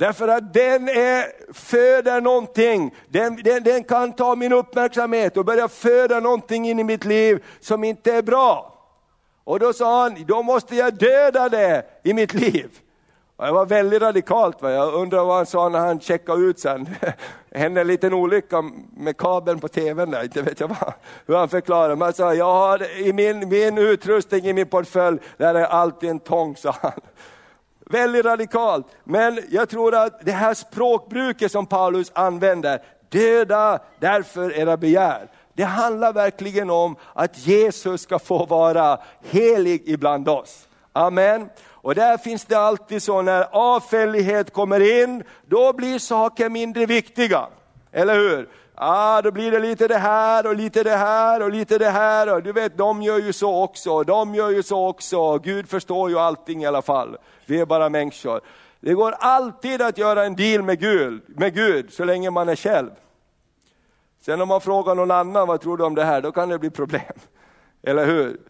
[0.00, 5.68] Därför att den är, föder någonting, den, den, den, kan ta min uppmärksamhet och börja
[5.68, 8.74] föda någonting in i mitt liv som inte är bra.
[9.44, 12.70] Och då sa han, då måste jag döda det i mitt liv.
[13.36, 14.70] Och det var väldigt radikalt, va?
[14.70, 16.88] jag undrar vad han sa när han checkade ut sen.
[17.00, 17.14] Det
[17.58, 18.62] hände en liten olycka
[18.96, 20.92] med kabeln på tvn där, inte vet jag vad,
[21.26, 21.96] hur han förklarade.
[21.96, 26.10] Men han sa, jag har i min, min utrustning i min portfölj, där är alltid
[26.10, 27.00] en tång, sa han.
[27.90, 28.86] Väldigt radikalt.
[29.04, 35.28] Men jag tror att det här språkbruket som Paulus använder, döda därför era begär.
[35.54, 40.68] Det handlar verkligen om att Jesus ska få vara helig ibland oss.
[40.92, 41.48] Amen.
[41.68, 47.46] Och där finns det alltid så när avfällighet kommer in, då blir saker mindre viktiga.
[47.92, 48.48] Eller hur?
[48.80, 52.34] ah, då blir det lite det här och lite det här och lite det här.
[52.34, 55.38] Och du vet, de gör ju så också, de gör ju så också.
[55.38, 57.16] Gud förstår ju allting i alla fall.
[57.50, 58.40] Vi är bara människor.
[58.80, 62.56] Det går alltid att göra en deal med Gud, med Gud så länge man är
[62.56, 62.90] själv.
[64.20, 66.22] Sen om man frågar någon annan, vad tror du om det här?
[66.22, 67.12] Då kan det bli problem.
[67.82, 68.40] Eller hur?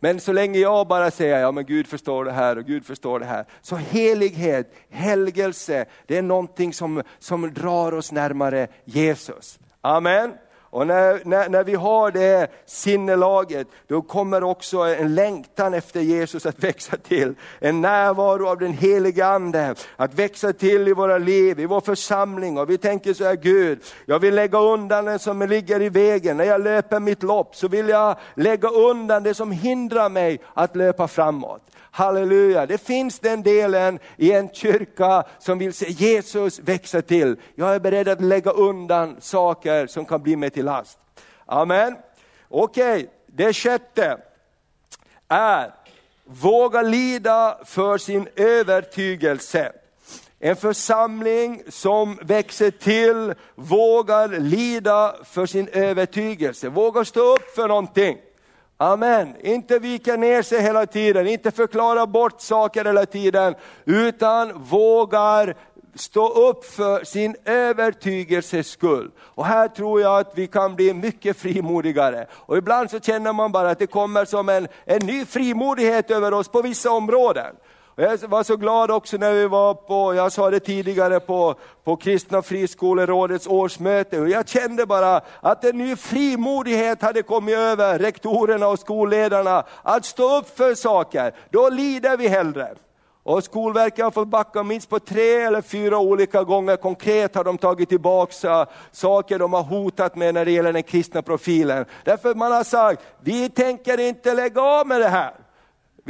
[0.00, 3.20] Men så länge jag bara säger, ja men Gud förstår det här och Gud förstår
[3.20, 3.44] det här.
[3.60, 9.58] Så helighet, helgelse, det är någonting som, som drar oss närmare Jesus.
[9.80, 10.32] Amen.
[10.72, 16.46] Och när, när, när, vi har det sinnelaget, då kommer också en längtan efter Jesus
[16.46, 17.34] att växa till.
[17.58, 22.58] En närvaro av den heliga Ande, att växa till i våra liv, i vår församling.
[22.58, 26.36] Och vi tänker så här, Gud, jag vill lägga undan det som ligger i vägen.
[26.36, 30.76] När jag löper mitt lopp så vill jag lägga undan det som hindrar mig att
[30.76, 31.62] löpa framåt.
[31.90, 37.36] Halleluja, det finns den delen i en kyrka som vill se Jesus växa till.
[37.54, 40.98] Jag är beredd att lägga undan saker som kan bli mig till last.
[41.46, 41.96] Amen.
[42.48, 43.06] Okej, okay.
[43.26, 44.18] det sjätte
[45.28, 45.74] är
[46.24, 49.72] våga lida för sin övertygelse.
[50.38, 58.18] En församling som växer till vågar lida för sin övertygelse, vågar stå upp för någonting.
[58.82, 59.36] Amen.
[59.40, 65.54] Inte vika ner sig hela tiden, inte förklara bort saker hela tiden, utan vågar
[65.94, 69.10] stå upp för sin övertygelses skull.
[69.18, 72.26] Och här tror jag att vi kan bli mycket frimodigare.
[72.32, 76.34] Och ibland så känner man bara att det kommer som en, en ny frimodighet över
[76.34, 77.56] oss på vissa områden.
[78.00, 81.96] Jag var så glad också när vi var på, jag sa det tidigare, på, på
[81.96, 84.20] Kristna friskolerådets årsmöte.
[84.20, 90.04] Och jag kände bara att en ny frimodighet hade kommit över rektorerna och skolledarna att
[90.04, 91.34] stå upp för saker.
[91.50, 92.74] Då lider vi hellre.
[93.22, 96.76] Och Skolverket har fått backa minst på tre eller fyra olika gånger.
[96.76, 101.22] Konkret har de tagit tillbaka saker de har hotat med när det gäller den kristna
[101.22, 101.84] profilen.
[102.04, 105.39] Därför man har sagt, vi tänker inte lägga av med det här.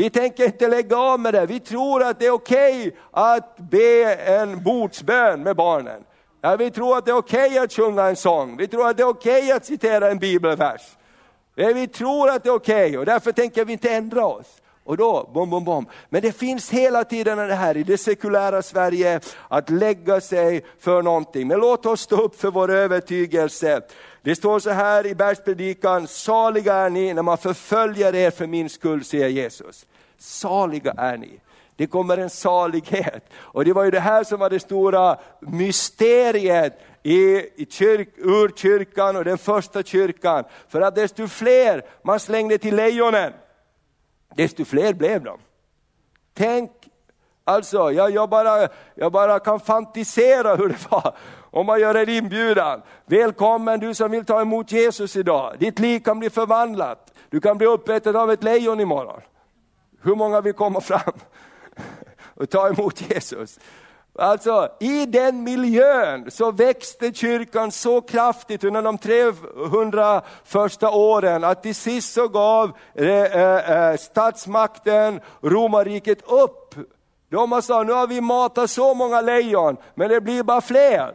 [0.00, 1.46] Vi tänker inte lägga av med det.
[1.46, 6.04] Vi tror att det är okej okay att be en bordsbön med barnen.
[6.40, 8.56] Ja, vi tror att det är okej okay att sjunga en sång.
[8.56, 10.80] Vi tror att det är okej okay att citera en bibelvers.
[11.54, 14.46] Vi tror att det är okej och därför tänker vi inte ändra oss.
[14.84, 15.86] Och då, bom, bom, bom.
[16.08, 21.02] Men det finns hela tiden det här i det sekulära Sverige, att lägga sig för
[21.02, 21.48] någonting.
[21.48, 23.80] Men låt oss stå upp för vår övertygelse.
[24.22, 28.68] Det står så här i bergspredikan, saliga är ni när man förföljer er för min
[28.68, 29.86] skull, säger Jesus.
[30.20, 31.40] Saliga är ni.
[31.76, 33.24] Det kommer en salighet.
[33.36, 39.16] Och det var ju det här som var det stora mysteriet i, i kyrk, urkyrkan
[39.16, 40.44] och den första kyrkan.
[40.68, 43.32] För att desto fler man slängde till lejonen,
[44.34, 45.38] desto fler blev de.
[46.34, 46.70] Tänk,
[47.44, 51.16] alltså, jag, jag, bara, jag bara kan fantisera hur det var
[51.50, 52.82] om man gör en inbjudan.
[53.06, 55.56] Välkommen du som vill ta emot Jesus idag.
[55.58, 57.14] Ditt liv kan bli förvandlat.
[57.30, 59.20] Du kan bli uppäten av ett lejon imorgon.
[60.02, 61.12] Hur många vill komma fram
[62.34, 63.58] och ta emot Jesus?
[64.18, 71.62] Alltså i den miljön så växte kyrkan så kraftigt under de 300 första åren att
[71.62, 76.74] till sist så gav eh, eh, eh, statsmakten, romarriket upp.
[77.30, 81.14] De sa, nu har vi matat så många lejon, men det blir bara fler.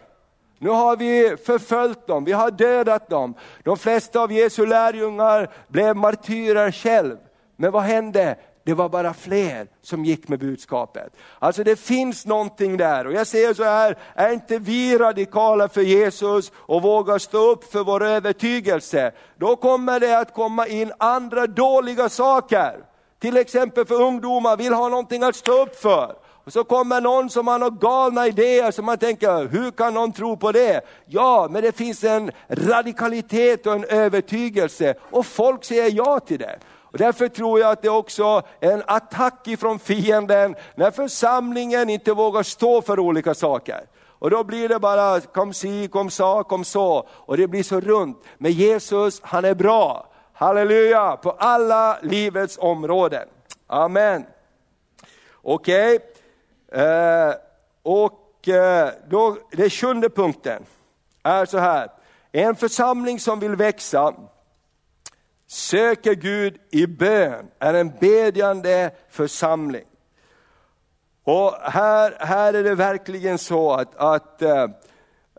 [0.59, 3.33] Nu har vi förföljt dem, vi har dödat dem.
[3.63, 7.17] De flesta av Jesu lärjungar blev martyrer själv.
[7.55, 8.35] Men vad hände?
[8.65, 11.13] Det var bara fler som gick med budskapet.
[11.39, 15.81] Alltså det finns någonting där och jag säger så här, är inte vi radikala för
[15.81, 21.47] Jesus och vågar stå upp för vår övertygelse, då kommer det att komma in andra
[21.47, 22.75] dåliga saker.
[23.19, 26.15] Till exempel för ungdomar vill ha någonting att stå upp för.
[26.45, 30.13] Och så kommer någon som har några galna idéer som man tänker, hur kan någon
[30.13, 30.81] tro på det?
[31.05, 36.59] Ja, men det finns en radikalitet och en övertygelse och folk säger ja till det.
[36.95, 42.13] Och därför tror jag att det också är en attack ifrån fienden när församlingen inte
[42.13, 43.85] vågar stå för olika saker.
[44.19, 47.07] Och då blir det bara kom si, kom sa, kom så.
[47.11, 48.23] Och det blir så runt.
[48.37, 50.07] Men Jesus, han är bra.
[50.33, 53.27] Halleluja, på alla livets områden.
[53.67, 54.25] Amen.
[55.41, 55.99] Okej,
[56.69, 56.83] okay.
[56.83, 57.33] eh,
[57.83, 60.65] och eh, då, den sjunde punkten
[61.23, 61.91] är så här.
[62.31, 64.13] En församling som vill växa
[65.47, 69.85] söker Gud i bön, är en bedjande församling.
[71.23, 74.67] Och här, här är det verkligen så att, att eh,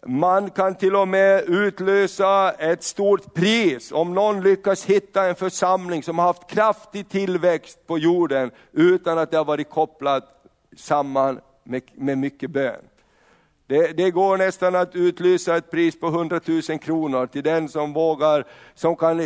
[0.06, 6.02] man kan till och med utlösa ett stort pris om någon lyckas hitta en församling
[6.02, 10.24] som har haft kraftig tillväxt på jorden utan att det har varit kopplat
[10.76, 12.80] samman med, med mycket bön.
[13.68, 17.92] Det, det, går nästan att utlysa ett pris på 100 000 kronor till den som
[17.92, 19.20] vågar, som kan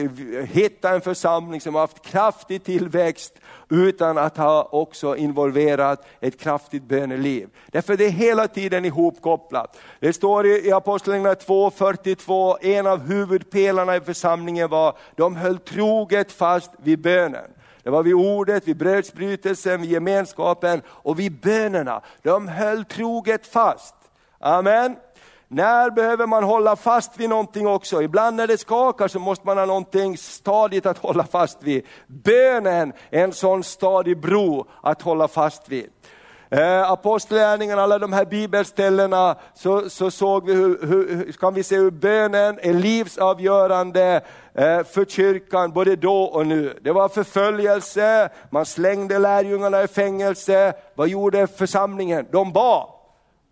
[0.53, 3.35] hitta en församling som har haft kraftig tillväxt
[3.71, 7.49] utan att ha också involverat ett kraftigt böneliv.
[7.67, 9.79] Därför det är hela tiden ihopkopplat.
[10.01, 16.33] Det står i, i Apostlagärningarna 2.42, en av huvudpelarna i församlingen var, de höll troget
[16.33, 17.51] fast vid bönen.
[17.83, 22.01] Det var vid ordet, vid brödsbrytelsen, vid gemenskapen och vid bönerna.
[22.23, 23.95] De höll troget fast.
[24.43, 24.97] Amen.
[25.49, 28.03] När behöver man hålla fast vid någonting också?
[28.03, 31.87] Ibland när det skakar så måste man ha någonting stadigt att hålla fast vid.
[32.07, 35.87] Bönen är en sån stadig bro att hålla fast vid.
[36.49, 41.77] Eh, Apostlagärningarna, alla de här bibelställena, så, så såg vi hur, hur, kan vi se
[41.77, 44.21] hur bönen är livsavgörande
[44.55, 46.79] eh, för kyrkan både då och nu.
[46.83, 50.73] Det var förföljelse, man slängde lärjungarna i fängelse.
[50.95, 52.27] Vad gjorde församlingen?
[52.31, 53.00] De bad.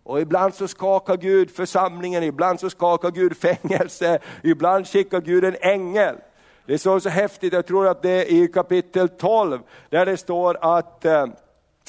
[0.09, 5.55] Och ibland så skakar Gud församlingen, ibland så skakar Gud fängelse, ibland skickar Gud en
[5.61, 6.15] ängel.
[6.65, 10.17] Det är så, så häftigt, jag tror att det är i kapitel 12, där det
[10.17, 11.25] står att eh,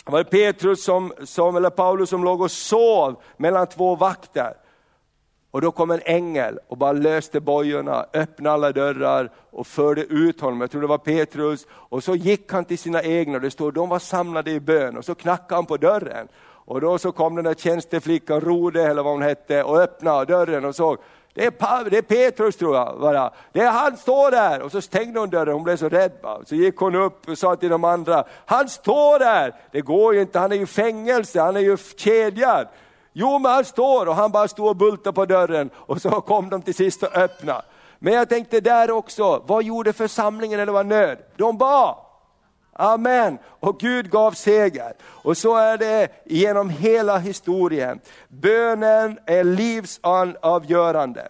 [0.04, 4.54] det var Petrus som, som, eller Paulus som låg och sov mellan två vakter.
[5.50, 10.40] Och då kom en ängel och bara löste bojorna, öppnade alla dörrar och förde ut
[10.40, 10.60] honom.
[10.60, 11.66] Jag tror det var Petrus.
[11.70, 15.04] Och så gick han till sina egna, det står de var samlade i bön och
[15.04, 16.28] så knackade han på dörren.
[16.64, 20.64] Och då så kom den där tjänsteflickan, Rode eller vad hon hette, och öppnade dörren
[20.64, 20.98] och såg,
[21.34, 23.30] det är, det är Petrus tror jag, bara.
[23.52, 24.62] det är han står där.
[24.62, 26.12] Och så stängde hon dörren, hon blev så rädd.
[26.22, 26.40] Va?
[26.46, 29.54] Så gick hon upp och sa till de andra, han står där!
[29.72, 32.68] Det går ju inte, han är ju fängelse, han är ju kedjad.
[33.12, 36.50] Jo men han står och han bara stod och bultade på dörren och så kom
[36.50, 37.62] de till sist och öppnade.
[37.98, 41.18] Men jag tänkte där också, vad gjorde församlingen när det var nöd?
[41.36, 41.96] De bad.
[42.80, 43.38] Amen.
[43.44, 44.92] Och Gud gav seger.
[45.02, 48.00] Och så är det genom hela historien.
[48.28, 51.28] Bönen är livsavgörande.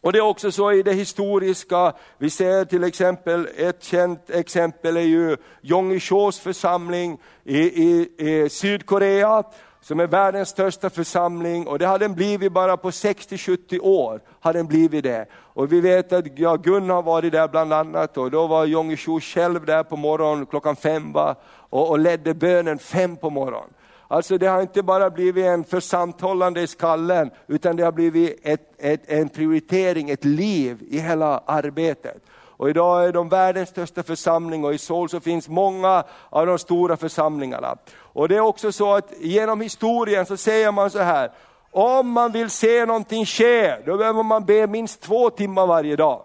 [0.00, 4.96] Och det är också så i det historiska, vi ser till exempel, ett känt exempel
[4.96, 9.44] är ju Jongishos församling i, i, i Sydkorea
[9.80, 14.20] som är världens största församling och det har den blivit bara på 60-70 år.
[14.40, 15.26] Har den blivit det.
[15.32, 18.96] Och vi vet att ja, Gun har varit där bland annat och då var Jong
[18.96, 21.34] själv där på morgonen klockan fem va?
[21.70, 23.70] Och, och ledde bönen fem på morgonen.
[24.08, 28.72] Alltså det har inte bara blivit en församthållande i skallen, utan det har blivit ett,
[28.78, 32.22] ett, en prioritering, ett liv i hela arbetet.
[32.58, 36.58] Och idag är de världens största församling och i Seoul så finns många av de
[36.58, 37.76] stora församlingarna.
[38.18, 41.30] Och det är också så att genom historien så säger man så här,
[41.70, 46.22] om man vill se någonting ske, då behöver man be minst två timmar varje dag.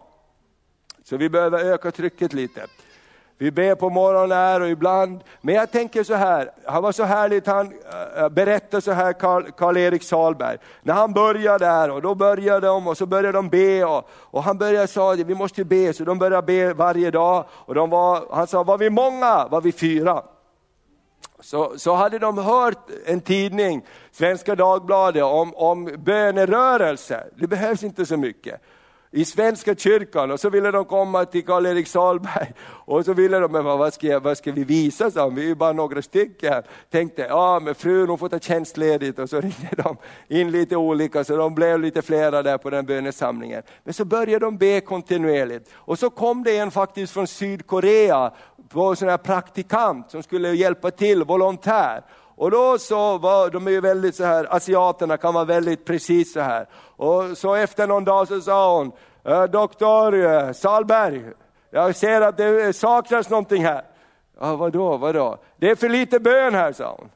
[1.03, 2.65] Så vi behöver öka trycket lite.
[3.37, 7.03] Vi ber på morgonen här och ibland, men jag tänker så här, han var så
[7.03, 7.73] härligt, han
[8.17, 9.13] eh, berättade så här
[9.51, 13.85] Karl-Erik Salberg, när han började där och då började de och så började de be
[13.85, 17.75] och, och han började säga, vi måste be, så de började be varje dag och
[17.75, 20.23] de var, han sa, var vi många var vi fyra
[21.43, 27.23] så, så hade de hört en tidning, Svenska Dagbladet, om, om bönerörelse.
[27.35, 28.61] Det behövs inte så mycket
[29.15, 32.53] i Svenska kyrkan och så ville de komma till Karl-Erik Salberg
[32.85, 35.55] och så ville de, men vad ska, vad ska vi visa, så vi är ju
[35.55, 36.63] bara några stycken.
[36.91, 41.23] Tänkte, ja men frun hon får ta tjänstledigt och så ringde de in lite olika
[41.23, 43.63] så de blev lite flera där på den bönesamlingen.
[43.83, 48.33] Men så började de be kontinuerligt och så kom det en faktiskt från Sydkorea
[48.73, 52.03] på sån här praktikant som skulle hjälpa till, volontär.
[52.35, 56.33] Och då så var, de är ju väldigt så här, asiaterna kan vara väldigt precis
[56.33, 56.67] så här.
[56.95, 58.91] Och så efter någon dag så sa hon,
[59.51, 61.23] doktor Salberg,
[61.69, 63.83] jag ser att det saknas någonting här.
[64.39, 65.37] Ja, vadå, vadå?
[65.57, 67.09] Det är för lite bön här, sa hon.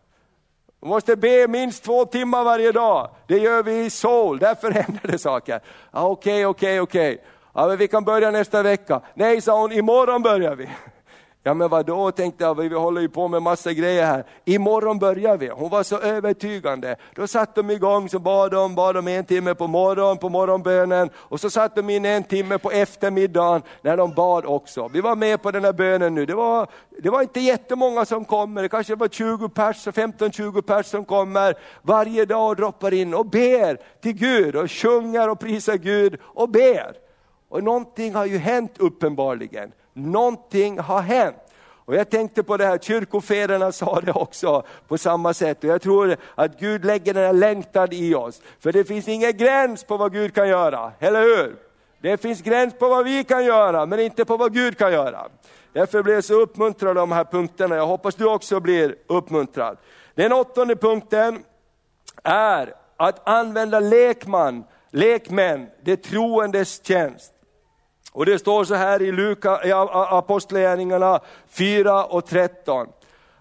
[0.81, 3.09] Vi måste be minst två timmar varje dag.
[3.27, 5.59] Det gör vi i Seoul, därför händer det saker.
[5.91, 7.23] Okej, okej, okej.
[7.77, 9.01] vi kan börja nästa vecka.
[9.13, 10.69] Nej, sa hon, imorgon börjar vi.
[11.47, 14.25] Ja men vadå, tänkte jag, vi håller ju på med massa grejer här.
[14.45, 15.47] Imorgon börjar vi.
[15.47, 16.95] Hon var så övertygande.
[17.15, 21.09] Då satt de igång, så bad de, bad de en timme på morgonen, på morgonbönen.
[21.15, 24.87] Och så satt de in en timme på eftermiddagen när de bad också.
[24.87, 26.25] Vi var med på den här bönen nu.
[26.25, 26.67] Det var,
[27.03, 31.55] det var inte jättemånga som kommer, det kanske var 20 pers, 15-20 pers som kommer
[31.81, 36.49] varje dag och droppar in och ber till Gud och sjunger och prisar Gud och
[36.49, 37.06] ber.
[37.49, 39.71] Och någonting har ju hänt uppenbarligen.
[39.93, 41.35] Någonting har hänt.
[41.87, 45.63] Och jag tänkte på det här, kyrkofäderna sa det också på samma sätt.
[45.63, 48.41] Och jag tror att Gud lägger den här längtan i oss.
[48.59, 51.55] För det finns ingen gräns på vad Gud kan göra, eller hur?
[52.01, 55.27] Det finns gräns på vad vi kan göra, men inte på vad Gud kan göra.
[55.73, 57.75] Därför blir jag så uppmuntrad av de här punkterna.
[57.75, 59.77] Jag hoppas du också blir uppmuntrad.
[60.15, 61.43] Den åttonde punkten
[62.23, 67.33] är att använda lekman, lekmän, det troendes tjänst.
[68.11, 72.87] Och det står så här i, Luka, i Apostlagärningarna 4 och 13,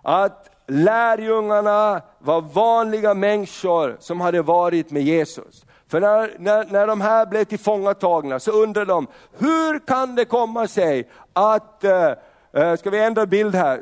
[0.03, 5.65] att lärjungarna var vanliga människor som hade varit med Jesus.
[5.89, 9.07] För när, när, när de här blev tillfångatagna så undrade de,
[9.39, 12.13] hur kan det komma sig att, eh,
[12.53, 13.81] eh ska vi ändra bild här,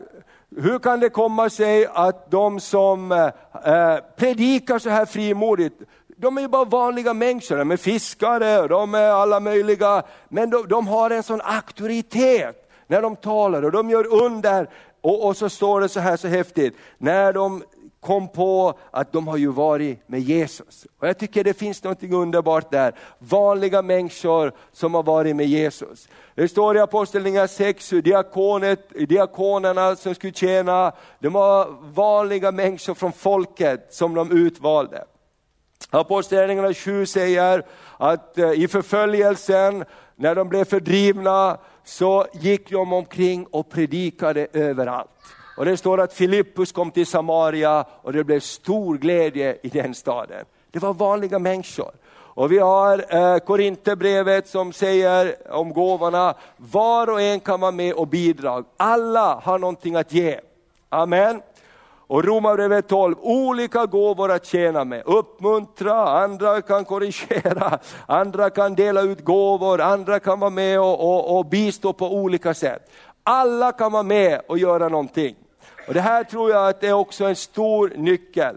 [0.57, 3.24] hur kan det komma sig att de som eh,
[3.74, 5.82] eh predikar så här frimodigt,
[6.25, 10.68] de är ju bara vanliga människor, de är fiskare, de är alla möjliga, men de,
[10.68, 14.70] de har en sån auktoritet när de talar och de gör under.
[15.01, 17.62] Och, och så står det så här så häftigt, när de
[18.01, 20.87] kom på att de har ju varit med Jesus.
[20.99, 22.95] Och Jag tycker det finns något underbart där.
[23.18, 26.09] Vanliga människor som har varit med Jesus.
[26.35, 32.95] Det står i Apostlagärningarna 6 hur diakonet, diakonerna som skulle tjäna, de var vanliga människor
[32.95, 35.05] från folket som de utvalde.
[35.95, 37.62] Apostlagärningarna 7 säger
[37.97, 39.84] att eh, i förföljelsen,
[40.16, 45.11] när de blev fördrivna, så gick de omkring och predikade överallt.
[45.57, 49.95] Och det står att Filippus kom till Samaria och det blev stor glädje i den
[49.95, 50.45] staden.
[50.70, 51.90] Det var vanliga människor.
[52.14, 57.95] Och vi har eh, Korinthierbrevet som säger om gåvorna, var och en kan vara med
[57.95, 58.64] och bidra.
[58.76, 60.40] Alla har någonting att ge.
[60.88, 61.42] Amen.
[62.07, 65.03] Och Romarbrevet 12, olika gåvor att tjäna med.
[65.07, 71.39] Uppmuntra, andra kan korrigera, andra kan dela ut gåvor, andra kan vara med och, och,
[71.39, 72.91] och bistå på olika sätt.
[73.23, 75.37] Alla kan vara med och göra någonting.
[75.89, 78.57] Och Det här tror jag att det är också en stor nyckel.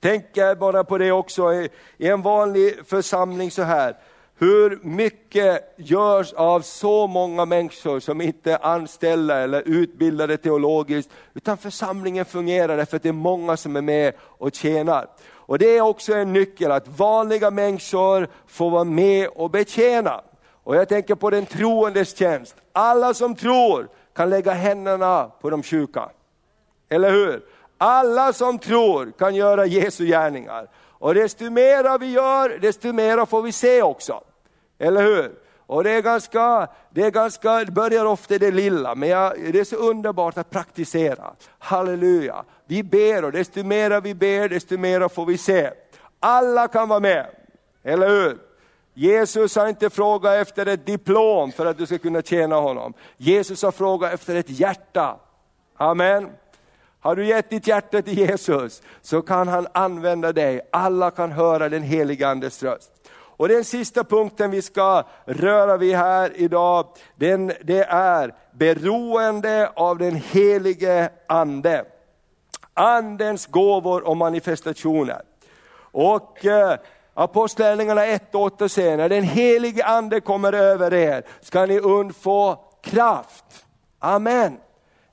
[0.00, 0.24] Tänk
[0.58, 3.96] bara på det också i en vanlig församling så här.
[4.38, 11.58] Hur mycket görs av så många människor som inte är anställda eller utbildade teologiskt, utan
[11.58, 15.06] församlingen fungerar därför att det är många som är med och tjänar.
[15.32, 20.20] Och det är också en nyckel, att vanliga människor får vara med och betjäna.
[20.64, 22.56] Och jag tänker på den troendes tjänst.
[22.72, 26.08] Alla som tror kan lägga händerna på de sjuka.
[26.88, 27.42] Eller hur?
[27.78, 30.68] Alla som tror kan göra Jesu gärningar.
[30.98, 34.20] Och desto mera vi gör, desto mera får vi se också.
[34.78, 35.32] Eller hur?
[35.66, 39.52] Och det är ganska, det är ganska, det börjar ofta i det lilla, men jag,
[39.52, 41.32] det är så underbart att praktisera.
[41.58, 42.44] Halleluja!
[42.66, 45.70] Vi ber och desto mera vi ber, desto mera får vi se.
[46.20, 47.26] Alla kan vara med,
[47.82, 48.38] eller hur?
[48.94, 52.94] Jesus har inte frågat efter ett diplom för att du ska kunna tjäna honom.
[53.16, 55.16] Jesus har frågat efter ett hjärta.
[55.76, 56.30] Amen.
[57.00, 60.60] Har du gett ditt hjärta till Jesus så kan han använda dig.
[60.72, 62.92] Alla kan höra den helige Andes röst.
[63.36, 69.98] Och den sista punkten vi ska röra vid här idag, den, det är beroende av
[69.98, 71.84] den helige Ande.
[72.74, 75.22] Andens gåvor och manifestationer.
[75.78, 76.78] Och eh,
[77.14, 82.56] Apostlagärningarna 1 och 8 säger, när den helige Ande kommer över er ska ni undfå
[82.82, 83.44] kraft.
[83.98, 84.56] Amen.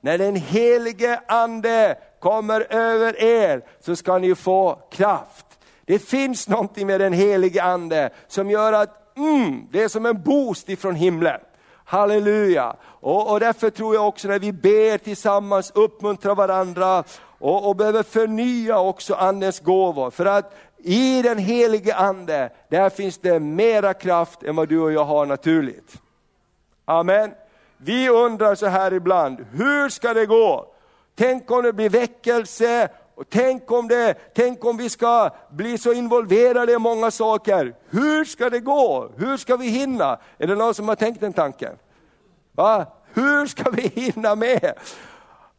[0.00, 5.43] När den helige Ande kommer över er så ska ni få kraft.
[5.84, 10.22] Det finns någonting med den helige ande som gör att mm, det är som en
[10.22, 11.40] boost ifrån himlen.
[11.84, 12.76] Halleluja!
[12.82, 17.04] Och, och därför tror jag också när vi ber tillsammans, uppmuntrar varandra
[17.38, 20.10] och, och behöver förnya också andens gåvor.
[20.10, 24.92] För att i den helige ande, där finns det mera kraft än vad du och
[24.92, 26.00] jag har naturligt.
[26.84, 27.30] Amen.
[27.76, 30.66] Vi undrar så här ibland, hur ska det gå?
[31.14, 35.92] Tänk om det blir väckelse, och tänk om, det, tänk om vi ska bli så
[35.92, 37.74] involverade i många saker.
[37.90, 39.10] Hur ska det gå?
[39.16, 40.18] Hur ska vi hinna?
[40.38, 41.76] Är det någon som har tänkt den tanken?
[42.52, 42.86] Va?
[43.12, 44.72] Hur ska vi hinna med?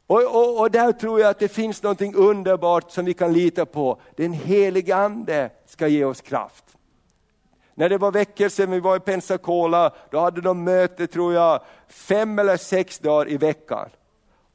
[0.07, 3.65] Och, och, och, där tror jag att det finns något underbart som vi kan lita
[3.65, 4.01] på.
[4.15, 6.63] Den helige Ande ska ge oss kraft.
[7.73, 12.39] När det var väckelse, vi var i Pensacola, då hade de möte tror jag fem
[12.39, 13.89] eller sex dagar i veckan.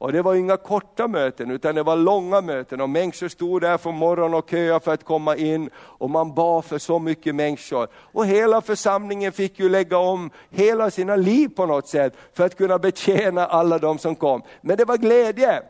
[0.01, 3.77] Och det var inga korta möten, utan det var långa möten och människor stod där
[3.77, 7.87] från morgonen och köade för att komma in och man bad för så mycket människor.
[7.93, 12.57] Och hela församlingen fick ju lägga om hela sina liv på något sätt för att
[12.57, 14.41] kunna betjäna alla de som kom.
[14.61, 15.63] Men det var glädje.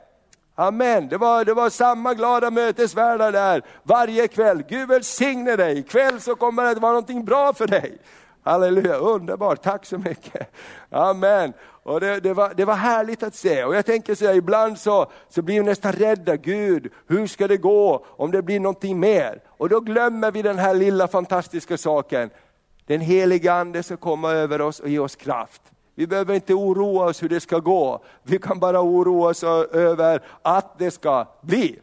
[0.56, 4.64] Amen, det var, det var samma glada mötesvärdar där varje kväll.
[4.70, 7.98] Gud välsigne dig, ikväll så kommer det att vara någonting bra för dig.
[8.44, 10.52] Halleluja, underbart, tack så mycket.
[10.90, 11.54] Amen.
[11.84, 13.64] Och det, det, var, det var härligt att se.
[13.64, 17.48] Och jag tänker så här, ibland så, så blir vi nästan rädda, Gud, hur ska
[17.48, 19.42] det gå om det blir någonting mer?
[19.48, 22.30] Och då glömmer vi den här lilla fantastiska saken.
[22.86, 25.62] Den heliga Ande ska komma över oss och ge oss kraft.
[25.96, 30.22] Vi behöver inte oroa oss hur det ska gå, vi kan bara oroa oss över
[30.42, 31.80] att det ska bli.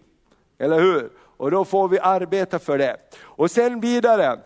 [0.59, 1.11] Eller hur?
[1.37, 2.97] Och då får vi arbeta för det.
[3.23, 4.39] Och sen vidare,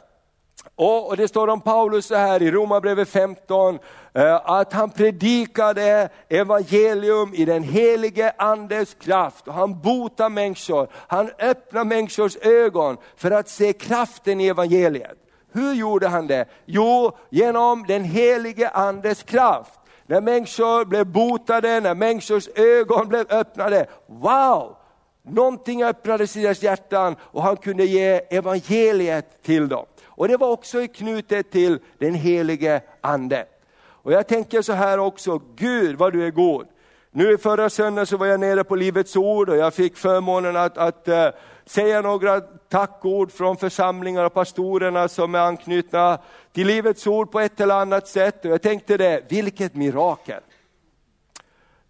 [0.77, 3.79] och det står om Paulus så här i Romarbrevet 15,
[4.15, 9.49] eh, att han predikade evangelium i den helige andes kraft.
[9.49, 15.19] Och han botar människor, han öppnar människors ögon för att se kraften i evangeliet.
[15.53, 16.45] Hur gjorde han det?
[16.65, 19.81] Jo, genom den helige andes kraft.
[20.07, 23.87] När människor blev botade, när människors ögon blev öppnade.
[24.07, 24.77] Wow!
[25.23, 29.87] Någonting öppnades i deras hjärtan och han kunde ge evangeliet till dem.
[30.15, 33.47] Och det var också knutet till den helige Ande.
[33.83, 36.67] Och jag tänker så här också, Gud vad du är god.
[37.11, 40.79] Nu förra söndagen så var jag nere på Livets Ord och jag fick förmånen att,
[40.79, 41.29] att uh,
[41.65, 46.19] säga några tackord från församlingar och pastorerna som är anknutna
[46.53, 48.45] till Livets Ord på ett eller annat sätt.
[48.45, 50.41] Och jag tänkte det, vilket mirakel!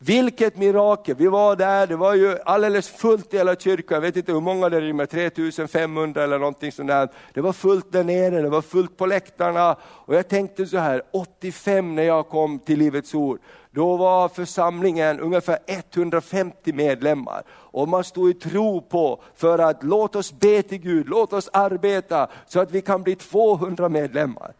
[0.05, 1.17] Vilket mirakel!
[1.17, 4.41] Vi var där, det var ju alldeles fullt i hela kyrkan, jag vet inte hur
[4.41, 7.09] många det är, 3500 eller någonting sånt där.
[7.35, 9.77] Det var fullt där nere, det var fullt på läktarna.
[9.83, 13.39] Och jag tänkte så här, 85 när jag kom till Livets Ord,
[13.71, 17.43] då var församlingen ungefär 150 medlemmar.
[17.51, 21.51] Och man stod i tro på, för att låt oss be till Gud, låt oss
[21.53, 24.53] arbeta så att vi kan bli 200 medlemmar.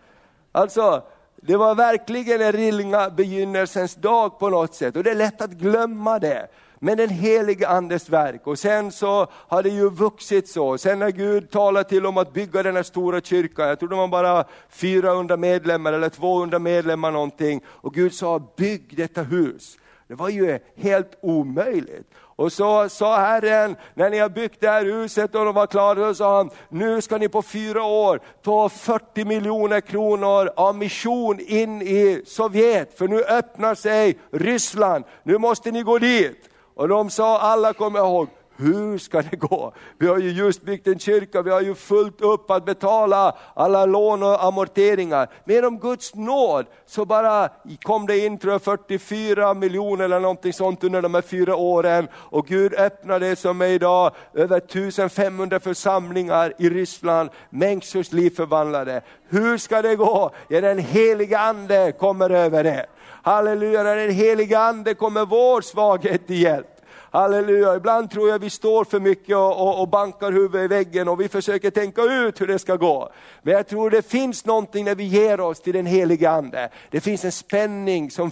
[0.53, 1.03] Alltså,
[1.47, 5.51] det var verkligen en ringa begynnelsens dag på något sätt och det är lätt att
[5.51, 6.49] glömma det.
[6.79, 10.79] Men den helige Andes verk och sen så har det ju vuxit så.
[10.79, 13.97] Sen när Gud talade till om att bygga den här stora kyrkan, jag tror det
[13.97, 17.61] var bara 400 medlemmar eller 200 medlemmar någonting.
[17.67, 19.79] Och Gud sa, bygg detta hus.
[20.09, 22.11] Det var ju helt omöjligt.
[22.37, 26.09] Och så sa Herren, när ni har byggt det här huset och de var klara,
[26.09, 31.41] så sa han, nu ska ni på fyra år ta 40 miljoner kronor av mission
[31.41, 36.49] in i Sovjet, för nu öppnar sig Ryssland, nu måste ni gå dit.
[36.75, 38.29] Och de sa, alla kommer ihåg,
[38.63, 39.73] hur ska det gå?
[39.99, 43.87] Vi har ju just byggt en kyrka, vi har ju fullt upp att betala alla
[43.87, 45.29] lån och amorteringar.
[45.45, 47.49] Men genom Guds nåd så bara
[47.83, 52.09] kom det in tror jag, 44 miljoner eller någonting sånt under de här fyra åren.
[52.15, 59.03] Och Gud öppnade som är idag över 1500 församlingar i Ryssland, människors liv förvandlade.
[59.29, 60.31] Hur ska det gå?
[60.49, 62.87] Ja, den heliga ande kommer över det.
[63.23, 66.67] Halleluja, när den heliga ande kommer vår svaghet till hjälp.
[67.13, 71.09] Halleluja, ibland tror jag vi står för mycket och, och, och, bankar huvudet i väggen
[71.09, 73.13] och vi försöker tänka ut hur det ska gå.
[73.43, 76.69] Men jag tror det finns någonting när vi ger oss till den helige Ande.
[76.91, 78.31] Det finns en spänning som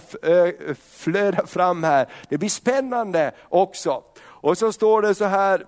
[0.91, 2.07] flödar fram här.
[2.29, 4.03] Det blir spännande också.
[4.23, 5.65] Och så står det så här,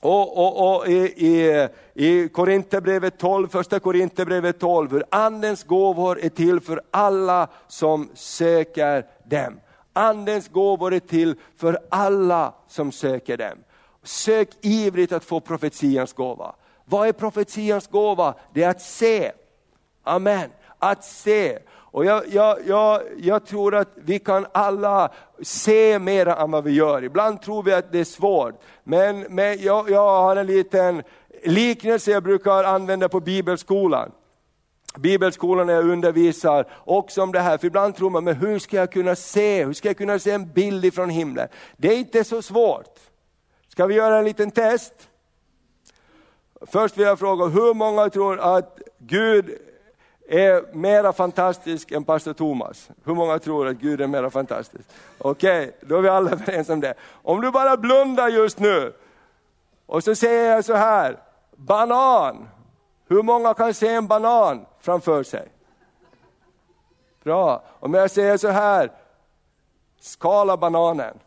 [0.00, 6.28] och, och, och, i, i, i Korinthierbrevet 12, första Korinthierbrevet 12, hur andens gåvor är
[6.28, 9.60] till för alla som söker dem.
[9.98, 13.58] Andens gåvor är till för alla som söker dem.
[14.02, 16.54] Sök ivrigt att få profetians gåva.
[16.84, 18.34] Vad är profetians gåva?
[18.52, 19.32] Det är att se.
[20.04, 20.50] Amen.
[20.78, 21.58] Att se.
[21.90, 26.72] Och jag, jag, jag, jag tror att vi kan alla se mer än vad vi
[26.72, 27.04] gör.
[27.04, 28.60] Ibland tror vi att det är svårt.
[28.84, 31.02] Men, men jag, jag har en liten
[31.44, 34.10] liknelse jag brukar använda på bibelskolan.
[34.98, 38.76] Bibelskolan när jag undervisar också om det här, för ibland tror man, men hur ska
[38.76, 41.48] jag kunna se, hur ska jag kunna se en bild ifrån himlen?
[41.76, 42.98] Det är inte så svårt.
[43.68, 44.94] Ska vi göra en liten test?
[46.66, 49.58] Först vill jag fråga, hur många tror att Gud
[50.28, 52.90] är mera fantastisk än pastor Thomas?
[53.04, 54.84] Hur många tror att Gud är mera fantastisk?
[55.18, 56.94] Okej, okay, då är vi alla överens om det.
[57.10, 58.92] Om du bara blundar just nu,
[59.86, 61.16] och så säger jag så här,
[61.56, 62.48] banan.
[63.08, 65.48] Hur många kan se en banan framför sig?
[67.22, 67.62] Bra.
[67.80, 68.92] Om jag säger så här,
[70.00, 71.18] skala bananen.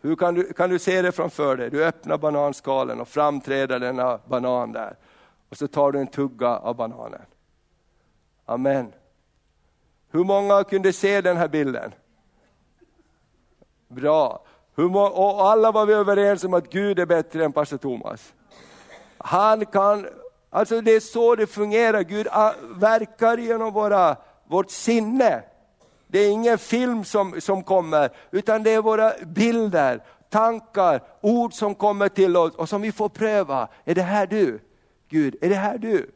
[0.00, 1.70] Hur kan du, kan du se det framför dig?
[1.70, 4.96] Du öppnar bananskalen och framträder denna banan där.
[5.48, 7.22] Och så tar du en tugga av bananen.
[8.44, 8.92] Amen.
[10.10, 11.92] Hur många kunde se den här bilden?
[13.88, 14.44] Bra.
[14.74, 18.34] Hur och alla var vi överens om att Gud är bättre än pastor Thomas.
[19.26, 20.06] Han kan,
[20.50, 24.16] alltså det är så det fungerar, Gud ah, verkar genom våra,
[24.48, 25.42] vårt sinne.
[26.06, 31.74] Det är ingen film som, som kommer, utan det är våra bilder, tankar, ord som
[31.74, 33.68] kommer till oss och som vi får pröva.
[33.84, 34.60] Är det här du?
[35.08, 36.10] Gud, är det här du?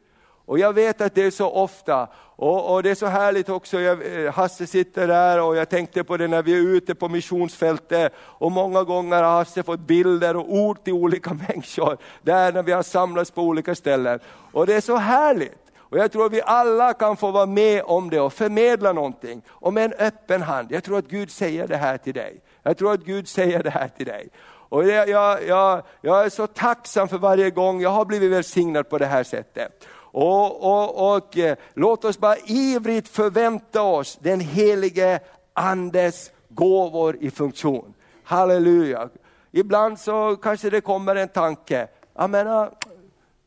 [0.50, 3.80] Och jag vet att det är så ofta, och, och det är så härligt också,
[3.80, 7.08] jag, eh, Hasse sitter där och jag tänkte på det när vi är ute på
[7.08, 12.62] missionsfältet, och många gånger har Hasse fått bilder och ord till olika människor, där när
[12.62, 14.18] vi har samlats på olika ställen.
[14.52, 15.72] Och det är så härligt.
[15.78, 19.42] Och jag tror att vi alla kan få vara med om det och förmedla någonting,
[19.48, 20.72] och med en öppen hand.
[20.72, 22.40] Jag tror att Gud säger det här till dig.
[22.62, 24.28] Jag tror att Gud säger det här till dig.
[24.70, 28.88] Och jag, jag, jag, jag är så tacksam för varje gång jag har blivit välsignad
[28.88, 29.86] på det här sättet.
[30.12, 35.20] Och, och, och eh, låt oss bara ivrigt förvänta oss den helige
[35.54, 37.94] Andes gåvor i funktion.
[38.24, 39.08] Halleluja.
[39.52, 42.70] Ibland så kanske det kommer en tanke, jag menar, ah,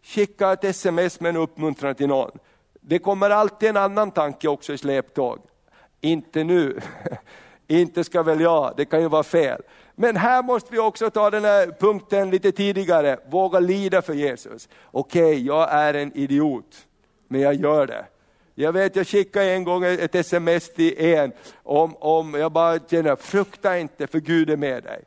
[0.04, 2.32] skicka ett sms med en uppmuntran till någon.
[2.82, 5.40] Det kommer alltid en annan tanke också i släptåg.
[6.02, 6.80] Inte nu,
[7.68, 9.62] inte ska väl jag, det kan ju vara fel.
[9.96, 14.70] Men här måste vi också ta den här punkten lite tidigare, våga lida för Jesus.
[14.92, 16.88] Okej, okay, jag är en idiot,
[17.28, 18.06] men jag gör det.
[18.56, 21.32] Jag vet, jag skickade en gång ett sms till en,
[21.64, 25.04] om, om jag bara känner, frukta inte för Gud är med dig.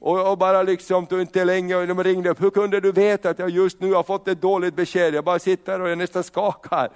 [0.00, 3.30] Och, och bara liksom, tog inte länge, och de ringde upp, hur kunde du veta
[3.30, 5.14] att jag just nu har fått ett dåligt besked?
[5.14, 6.90] Jag bara sitter och jag nästan skakar.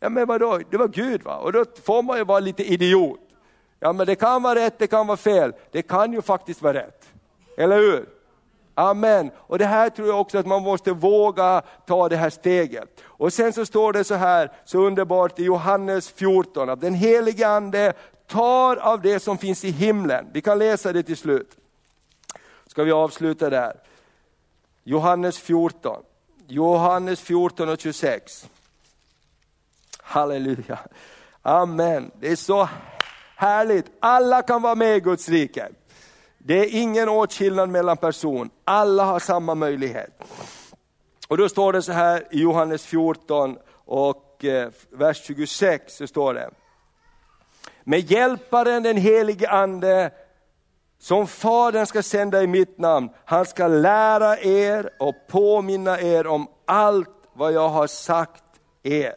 [0.00, 1.36] Ja men vadå, det var Gud va?
[1.36, 3.29] Och då får man ju vara lite idiot.
[3.80, 5.52] Ja men det kan vara rätt, det kan vara fel.
[5.70, 7.08] Det kan ju faktiskt vara rätt.
[7.56, 8.08] Eller hur?
[8.74, 9.30] Amen.
[9.36, 13.00] Och det här tror jag också att man måste våga ta det här steget.
[13.04, 17.48] Och sen så står det så här, så underbart i Johannes 14, att den helige
[17.48, 17.92] Ande
[18.26, 20.26] tar av det som finns i himlen.
[20.32, 21.56] Vi kan läsa det till slut.
[22.66, 23.76] Ska vi avsluta där.
[24.84, 26.02] Johannes 14.
[26.46, 28.48] Johannes 14 och 26.
[29.98, 30.78] Halleluja.
[31.42, 32.10] Amen.
[32.20, 32.68] Det är så
[33.40, 35.68] Härligt, alla kan vara med i Guds rike.
[36.38, 40.10] Det är ingen åtskillnad mellan person, alla har samma möjlighet.
[41.28, 46.34] Och då står det så här i Johannes 14 och eh, vers 26, så står
[46.34, 46.50] det.
[47.84, 50.10] Med hjälparen den helige ande,
[50.98, 56.46] som Fadern ska sända i mitt namn, han ska lära er och påminna er om
[56.64, 58.44] allt vad jag har sagt
[58.82, 59.14] er.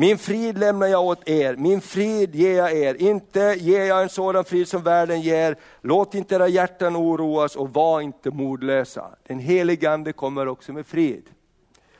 [0.00, 4.08] Min frid lämnar jag åt er, min frid ger jag er, inte ger jag en
[4.08, 5.56] sådan frid som världen ger.
[5.80, 9.10] Låt inte era hjärtan oroas och var inte modlösa.
[9.26, 11.24] Den helige Ande kommer också med frid.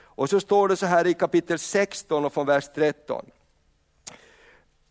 [0.03, 3.25] Och så står det så här i kapitel 16 och från vers 13.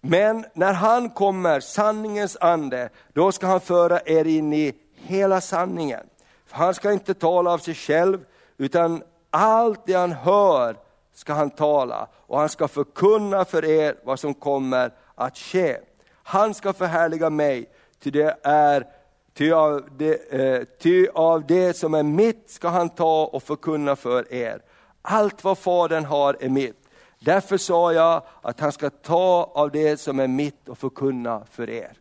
[0.01, 6.03] Men när han kommer, sanningens ande, då ska han föra er in i hela sanningen.
[6.45, 8.26] För han ska inte tala av sig själv,
[8.57, 10.89] utan allt det han hör
[11.20, 15.78] ska han tala och han ska förkunna för er vad som kommer att ske.
[16.24, 18.88] Han ska förhärliga mig, ty det är
[19.34, 23.95] Ty av, det, eh, ty av det som är mitt ska han ta och förkunna
[23.95, 24.61] för er.
[25.01, 26.89] Allt vad Fadern har är mitt.
[27.20, 31.70] Därför sa jag att han ska ta av det som är mitt och förkunna för
[31.70, 31.93] er.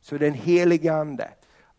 [0.00, 1.28] Så den helige Ande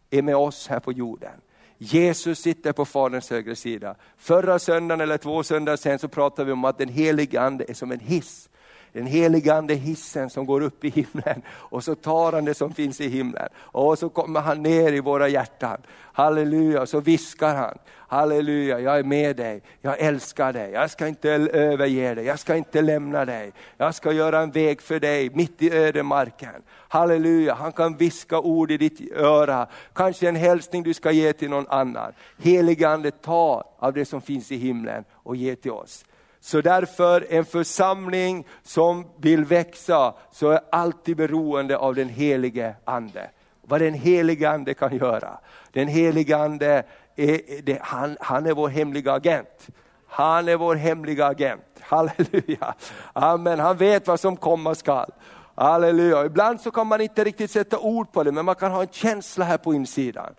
[0.10, 1.42] är med oss här på jorden.
[1.78, 3.96] Jesus sitter på Faderns högra sida.
[4.18, 7.74] Förra söndagen eller två söndagar sen så pratade vi om att den helige Ande är
[7.74, 8.50] som en hiss.
[8.94, 13.02] Den heligande hissen som går upp i himlen och så tar han det som finns
[13.02, 15.78] i himlen och så kommer han ner i våra hjärtan.
[16.14, 17.78] Halleluja, så viskar han.
[18.10, 22.56] Halleluja, jag är med dig, jag älskar dig, jag ska inte överge dig, jag ska
[22.56, 23.52] inte lämna dig.
[23.78, 26.64] Jag ska göra en väg för dig mitt i ödemarken.
[26.68, 31.50] Halleluja, han kan viska ord i ditt öra, kanske en hälsning du ska ge till
[31.50, 32.12] någon annan.
[32.38, 36.06] Helige Ande, ta av det som finns i himlen och ge till oss.
[36.40, 43.30] Så därför en församling som vill växa, så är alltid beroende av den helige Ande.
[43.62, 45.38] Vad den helige Ande kan göra.
[45.72, 46.84] Den helige Ande,
[47.16, 49.68] är, det, han, han är vår hemliga agent.
[50.08, 51.64] Han är vår hemliga agent.
[51.80, 52.74] Halleluja.
[53.14, 53.60] Amen.
[53.60, 55.12] Han vet vad som komma skall.
[55.56, 56.26] Halleluja.
[56.26, 58.88] Ibland så kan man inte riktigt sätta ord på det, men man kan ha en
[58.92, 60.34] känsla här på insidan.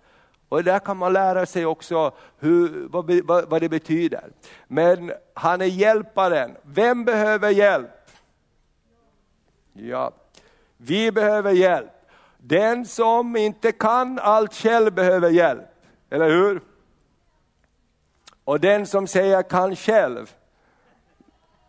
[0.49, 4.31] Och där kan man lära sig också hur, vad, vad, vad det betyder.
[4.67, 6.57] Men han är hjälparen.
[6.63, 7.91] Vem behöver hjälp?
[9.73, 10.13] Ja,
[10.77, 11.91] vi behöver hjälp.
[12.39, 15.69] Den som inte kan allt själv behöver hjälp,
[16.11, 16.61] eller hur?
[18.45, 20.35] Och den som säger kan själv,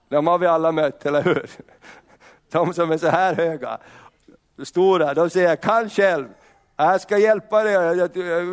[0.09, 1.49] de har vi alla mött, eller hur?
[2.51, 3.77] De som är så här höga,
[4.63, 6.27] stora, de säger kan själv.
[6.79, 8.05] Äh, jag ska hjälpa dig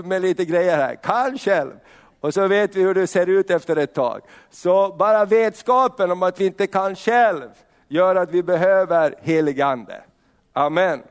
[0.05, 1.72] med lite grejer här, kan själv.
[2.20, 4.20] Och så vet vi hur det ser ut efter ett tag.
[4.51, 7.49] Så bara vetskapen om att vi inte kan själv
[7.89, 10.03] gör att vi behöver helig ande.
[10.53, 11.03] Amen.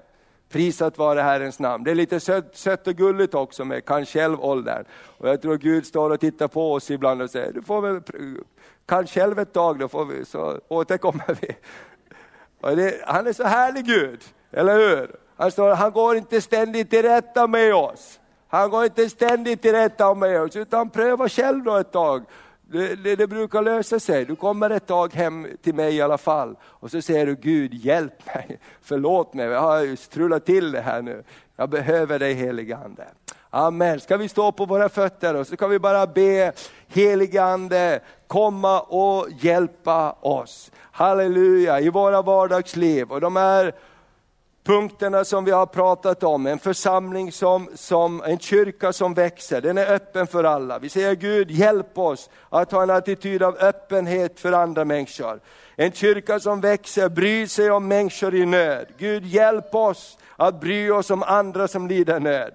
[0.50, 1.84] Prisat vare Herrens namn.
[1.84, 4.86] Det är lite sött, sött och gulligt också med kan själv-åldern.
[5.18, 8.02] Och jag tror Gud står och tittar på oss ibland och säger, du får väl
[8.86, 11.56] kan själv ett tag, då får vi, så återkommer vi.
[12.76, 14.20] Det, han är så härlig Gud,
[14.52, 15.25] eller hur?
[15.38, 18.20] Han, står, han går inte ständigt till rätta med oss.
[18.48, 22.26] Han går inte ständigt till rätta med oss, utan pröva själv då ett tag.
[22.72, 24.26] Det, det, det, brukar lösa sig.
[24.26, 27.74] Du kommer ett tag hem till mig i alla fall och så säger du Gud
[27.74, 31.24] hjälp mig, förlåt mig, jag har strulat till det här nu.
[31.56, 33.06] Jag behöver dig helige Ande.
[33.50, 34.00] Amen.
[34.00, 36.52] Ska vi stå på våra fötter och så kan vi bara be
[36.88, 40.72] helige Ande komma och hjälpa oss.
[40.92, 43.12] Halleluja, i våra vardagsliv.
[43.12, 43.74] Och de här
[44.66, 49.78] punkterna som vi har pratat om, en församling som, som en kyrka som växer, den
[49.78, 50.80] är öppen för alla.
[50.80, 55.40] Vi säger Gud hjälp oss att ha en attityd av öppenhet för andra människor.
[55.76, 58.88] En kyrka som växer, bryr sig om människor i nöd.
[58.98, 62.54] Gud hjälp oss att bry oss om andra som lider nöd.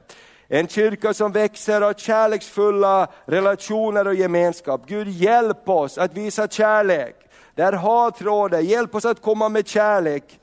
[0.49, 4.83] En kyrka som växer av kärleksfulla relationer och gemenskap.
[4.87, 7.17] Gud hjälp oss att visa kärlek.
[7.55, 10.41] Där hat råder, hjälp oss att komma med kärlek.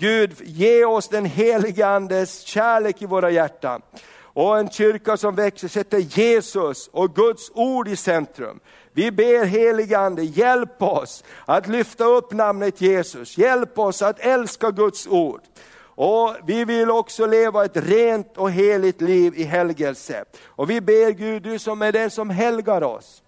[0.00, 3.82] Gud, ge oss den heliga Andes kärlek i våra hjärtan.
[4.22, 8.60] Och en kyrka som växer sätter Jesus och Guds ord i centrum.
[8.92, 13.38] Vi ber helige Ande, hjälp oss att lyfta upp namnet Jesus.
[13.38, 15.40] Hjälp oss att älska Guds ord.
[15.82, 20.24] Och Vi vill också leva ett rent och heligt liv i helgelse.
[20.44, 23.22] Och vi ber Gud, du som är den som helgar oss.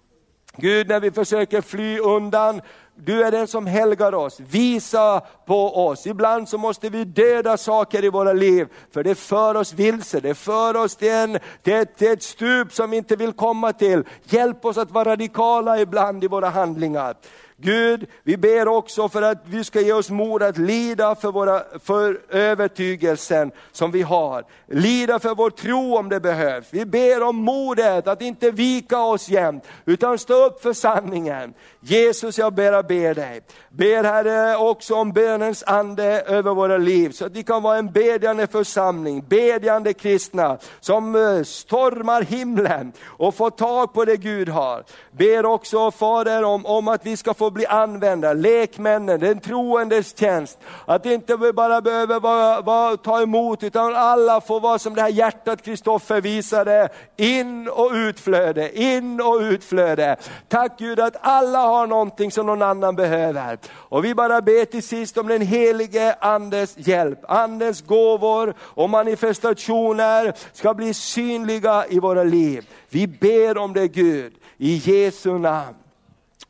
[0.57, 2.61] Gud, när vi försöker fly undan
[2.95, 6.07] du är den som helgar oss, visa på oss.
[6.07, 10.35] Ibland så måste vi döda saker i våra liv, för det för oss vilse, det
[10.35, 14.03] för oss till, en, till, ett, till ett stup som vi inte vill komma till.
[14.23, 17.15] Hjälp oss att vara radikala ibland i våra handlingar.
[17.63, 21.63] Gud, vi ber också för att du ska ge oss mod att lida för, våra,
[21.79, 24.45] för övertygelsen som vi har.
[24.67, 26.67] Lida för vår tro om det behövs.
[26.71, 31.53] Vi ber om modet att inte vika oss jämt, utan stå upp för sanningen.
[31.79, 33.41] Jesus, jag ber, ber dig.
[33.69, 37.91] Ber Herre också om bönens ande över våra liv, så att vi kan vara en
[37.91, 44.83] bedjande församling, bedjande kristna, som eh, stormar himlen och får tag på det Gud har.
[45.11, 50.59] Ber också Fader om, om att vi ska få bli använda, lekmännen, den troendes tjänst.
[50.85, 55.01] Att inte vi bara behöver vara, vara, ta emot, utan alla får vara som det
[55.01, 60.15] här hjärtat Kristoffer visade, in och utflöde, in och utflöde.
[60.47, 63.57] Tack Gud att alla har någonting som någon annan behöver.
[63.71, 67.19] Och vi bara ber till sist om den helige Andes hjälp.
[67.27, 72.69] Andens gåvor och manifestationer ska bli synliga i våra liv.
[72.89, 75.82] Vi ber om det Gud, i Jesu namn.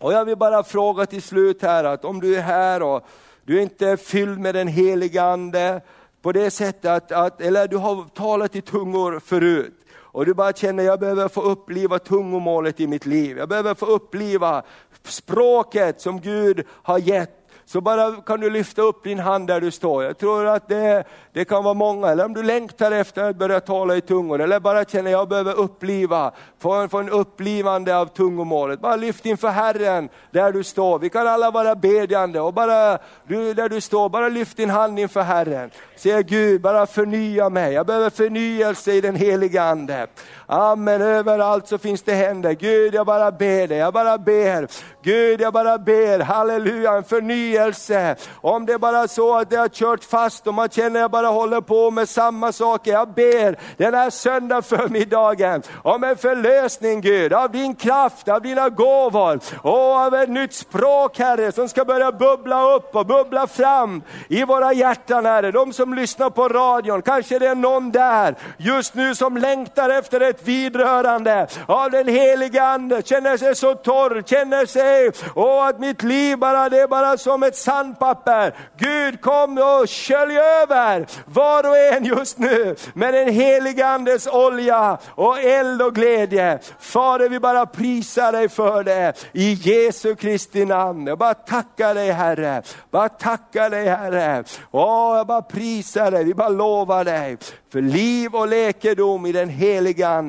[0.03, 3.07] Och jag vill bara fråga till slut här att om du är här och
[3.43, 5.81] du är inte fylld med den helige Ande
[6.21, 10.53] på det sättet att, att eller du har talat i tungor förut och du bara
[10.53, 13.37] känner jag behöver få uppliva tungomålet i mitt liv.
[13.37, 14.63] Jag behöver få uppliva
[15.03, 19.71] språket som Gud har gett så bara kan du lyfta upp din hand där du
[19.71, 20.03] står.
[20.03, 21.03] Jag tror att det,
[21.33, 24.59] det kan vara många, eller om du längtar efter att börja tala i tungor, eller
[24.59, 28.79] bara känner att jag behöver uppliva, få en, få en upplivande av tungomålet.
[28.79, 30.99] Bara lyft inför Herren där du står.
[30.99, 32.97] Vi kan alla vara bedjande och bara,
[33.27, 35.71] du, där du står, bara lyft din hand inför Herren.
[35.95, 37.73] Säg Gud, bara förnya mig.
[37.73, 40.07] Jag behöver förnyelse i den heliga Ande.
[40.47, 42.53] Amen, överallt så finns det händer.
[42.53, 44.67] Gud, jag bara ber dig, jag bara ber.
[45.01, 48.15] Gud, jag bara ber, halleluja, en förnyelse.
[48.41, 51.11] Om det är bara så att det har kört fast och man känner att jag
[51.11, 52.91] bara håller på med samma saker.
[52.91, 58.69] Jag ber den här söndag förmiddagen om en förlösning Gud, av din kraft, av dina
[58.69, 64.01] gåvor och av ett nytt språk Herre som ska börja bubbla upp och bubbla fram
[64.27, 65.51] i våra hjärtan Herre.
[65.51, 70.21] De som lyssnar på radion, kanske det är någon där just nu som längtar efter
[70.21, 76.03] ett vidrörande av den heliga Ande, känner sig så torr, känner sig, åh, att mitt
[76.03, 78.55] liv bara, det är bara som ett sandpapper.
[78.77, 84.97] Gud kom och skölj över var och en just nu med den heliga Andes olja
[85.15, 86.59] och eld och glädje.
[86.79, 91.07] Fader vi bara prisar dig för det i Jesu Kristi namn.
[91.07, 92.61] Jag bara tackar dig Herre,
[92.91, 94.43] bara tackar dig Herre.
[94.71, 97.37] Åh, jag bara prisar dig, vi bara lovar dig
[97.71, 100.22] för liv och läkedom i den heliga Ande.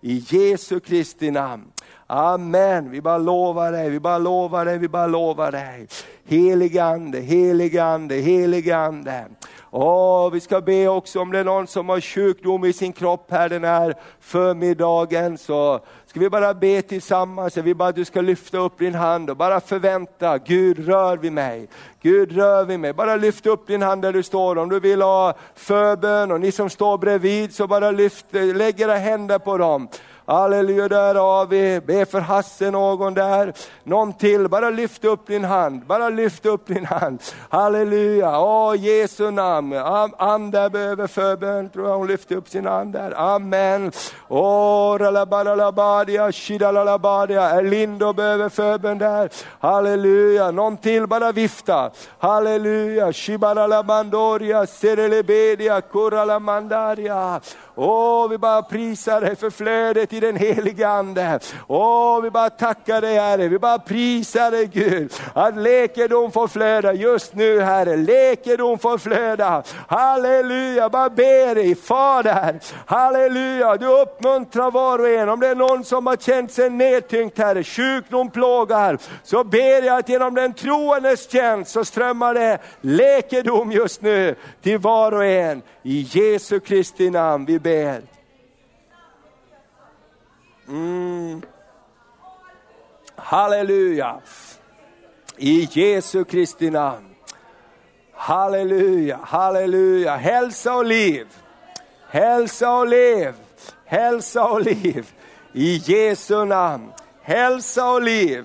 [0.00, 1.72] I Jesu Kristi namn.
[2.06, 5.86] Amen, vi bara lovar dig, vi bara lovar dig, vi bara lovar dig.
[6.24, 9.24] Helige Ande, helige Ande, helige Ande.
[9.70, 13.30] Åh, vi ska be också om det är någon som har sjukdom i sin kropp
[13.30, 15.80] här den här förmiddagen, så
[16.18, 17.56] ska vi bara be tillsammans.
[17.56, 21.16] Jag vill bara att du ska lyfta upp din hand och bara förvänta, Gud rör
[21.16, 21.68] vid mig.
[22.02, 22.92] Gud rör vid mig.
[22.92, 24.58] Bara lyft upp din hand där du står.
[24.58, 28.94] Om du vill ha förbön och ni som står bredvid så bara lyft, lägg era
[28.94, 29.88] händer på dem.
[30.28, 31.80] Halleluja, där har vi.
[31.80, 33.52] Be för Hasse någon där.
[33.84, 35.86] Någon till, bara lyft upp din hand.
[35.86, 37.22] Bara lyft upp din hand.
[37.48, 39.72] Halleluja, åh Jesu namn.
[40.18, 43.12] Anda behöver förbön, tror jag hon lyfte upp sin hand där.
[43.16, 43.92] Amen.
[44.28, 47.50] Åh, ralabarabadia, shidalalabadia.
[47.50, 49.30] Erlindo behöver förbön där.
[49.60, 51.90] Halleluja, någon till, bara vifta.
[52.18, 57.40] Halleluja, shibaralabandoria, serelebedia, kuralamandaria.
[57.74, 61.38] Åh, vi bara prisar dig för flödet i den heliga Ande.
[61.66, 65.12] Åh, vi bara tackar dig Herre, vi bara prisar dig Gud.
[65.34, 69.62] Att läkedom får flöda just nu Herre, läkedom får flöda.
[69.88, 72.60] Halleluja, bara ber dig Fader.
[72.86, 75.28] Halleluja, du uppmuntrar var och en.
[75.28, 79.98] Om det är någon som har känt sig nedtyngt Herre, sjukdom plågar, så ber jag
[79.98, 85.62] att genom den troendes tjänst så strömmar det läkedom just nu till var och en.
[85.82, 88.17] I Jesu Kristi namn vi ber.
[90.68, 91.42] Mm.
[93.16, 94.20] Halleluja.
[95.36, 97.14] I Jesu Kristi namn.
[98.12, 100.16] Halleluja, halleluja.
[100.16, 101.26] Hälsa och liv.
[102.08, 103.34] Hälsa och liv.
[103.84, 105.12] Hälsa och liv.
[105.52, 106.92] I Jesu namn.
[107.22, 108.44] Hälsa och liv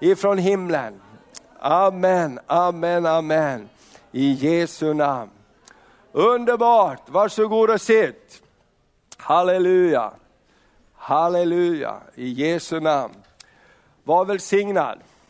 [0.00, 1.00] ifrån himlen.
[1.58, 3.68] Amen, amen, amen.
[4.12, 5.30] I Jesu namn.
[6.12, 8.42] Underbart, varsågod och sitt.
[9.16, 10.12] Halleluja,
[11.10, 13.14] halleluja, i Jesu namn.
[14.04, 14.98] Var välsignad.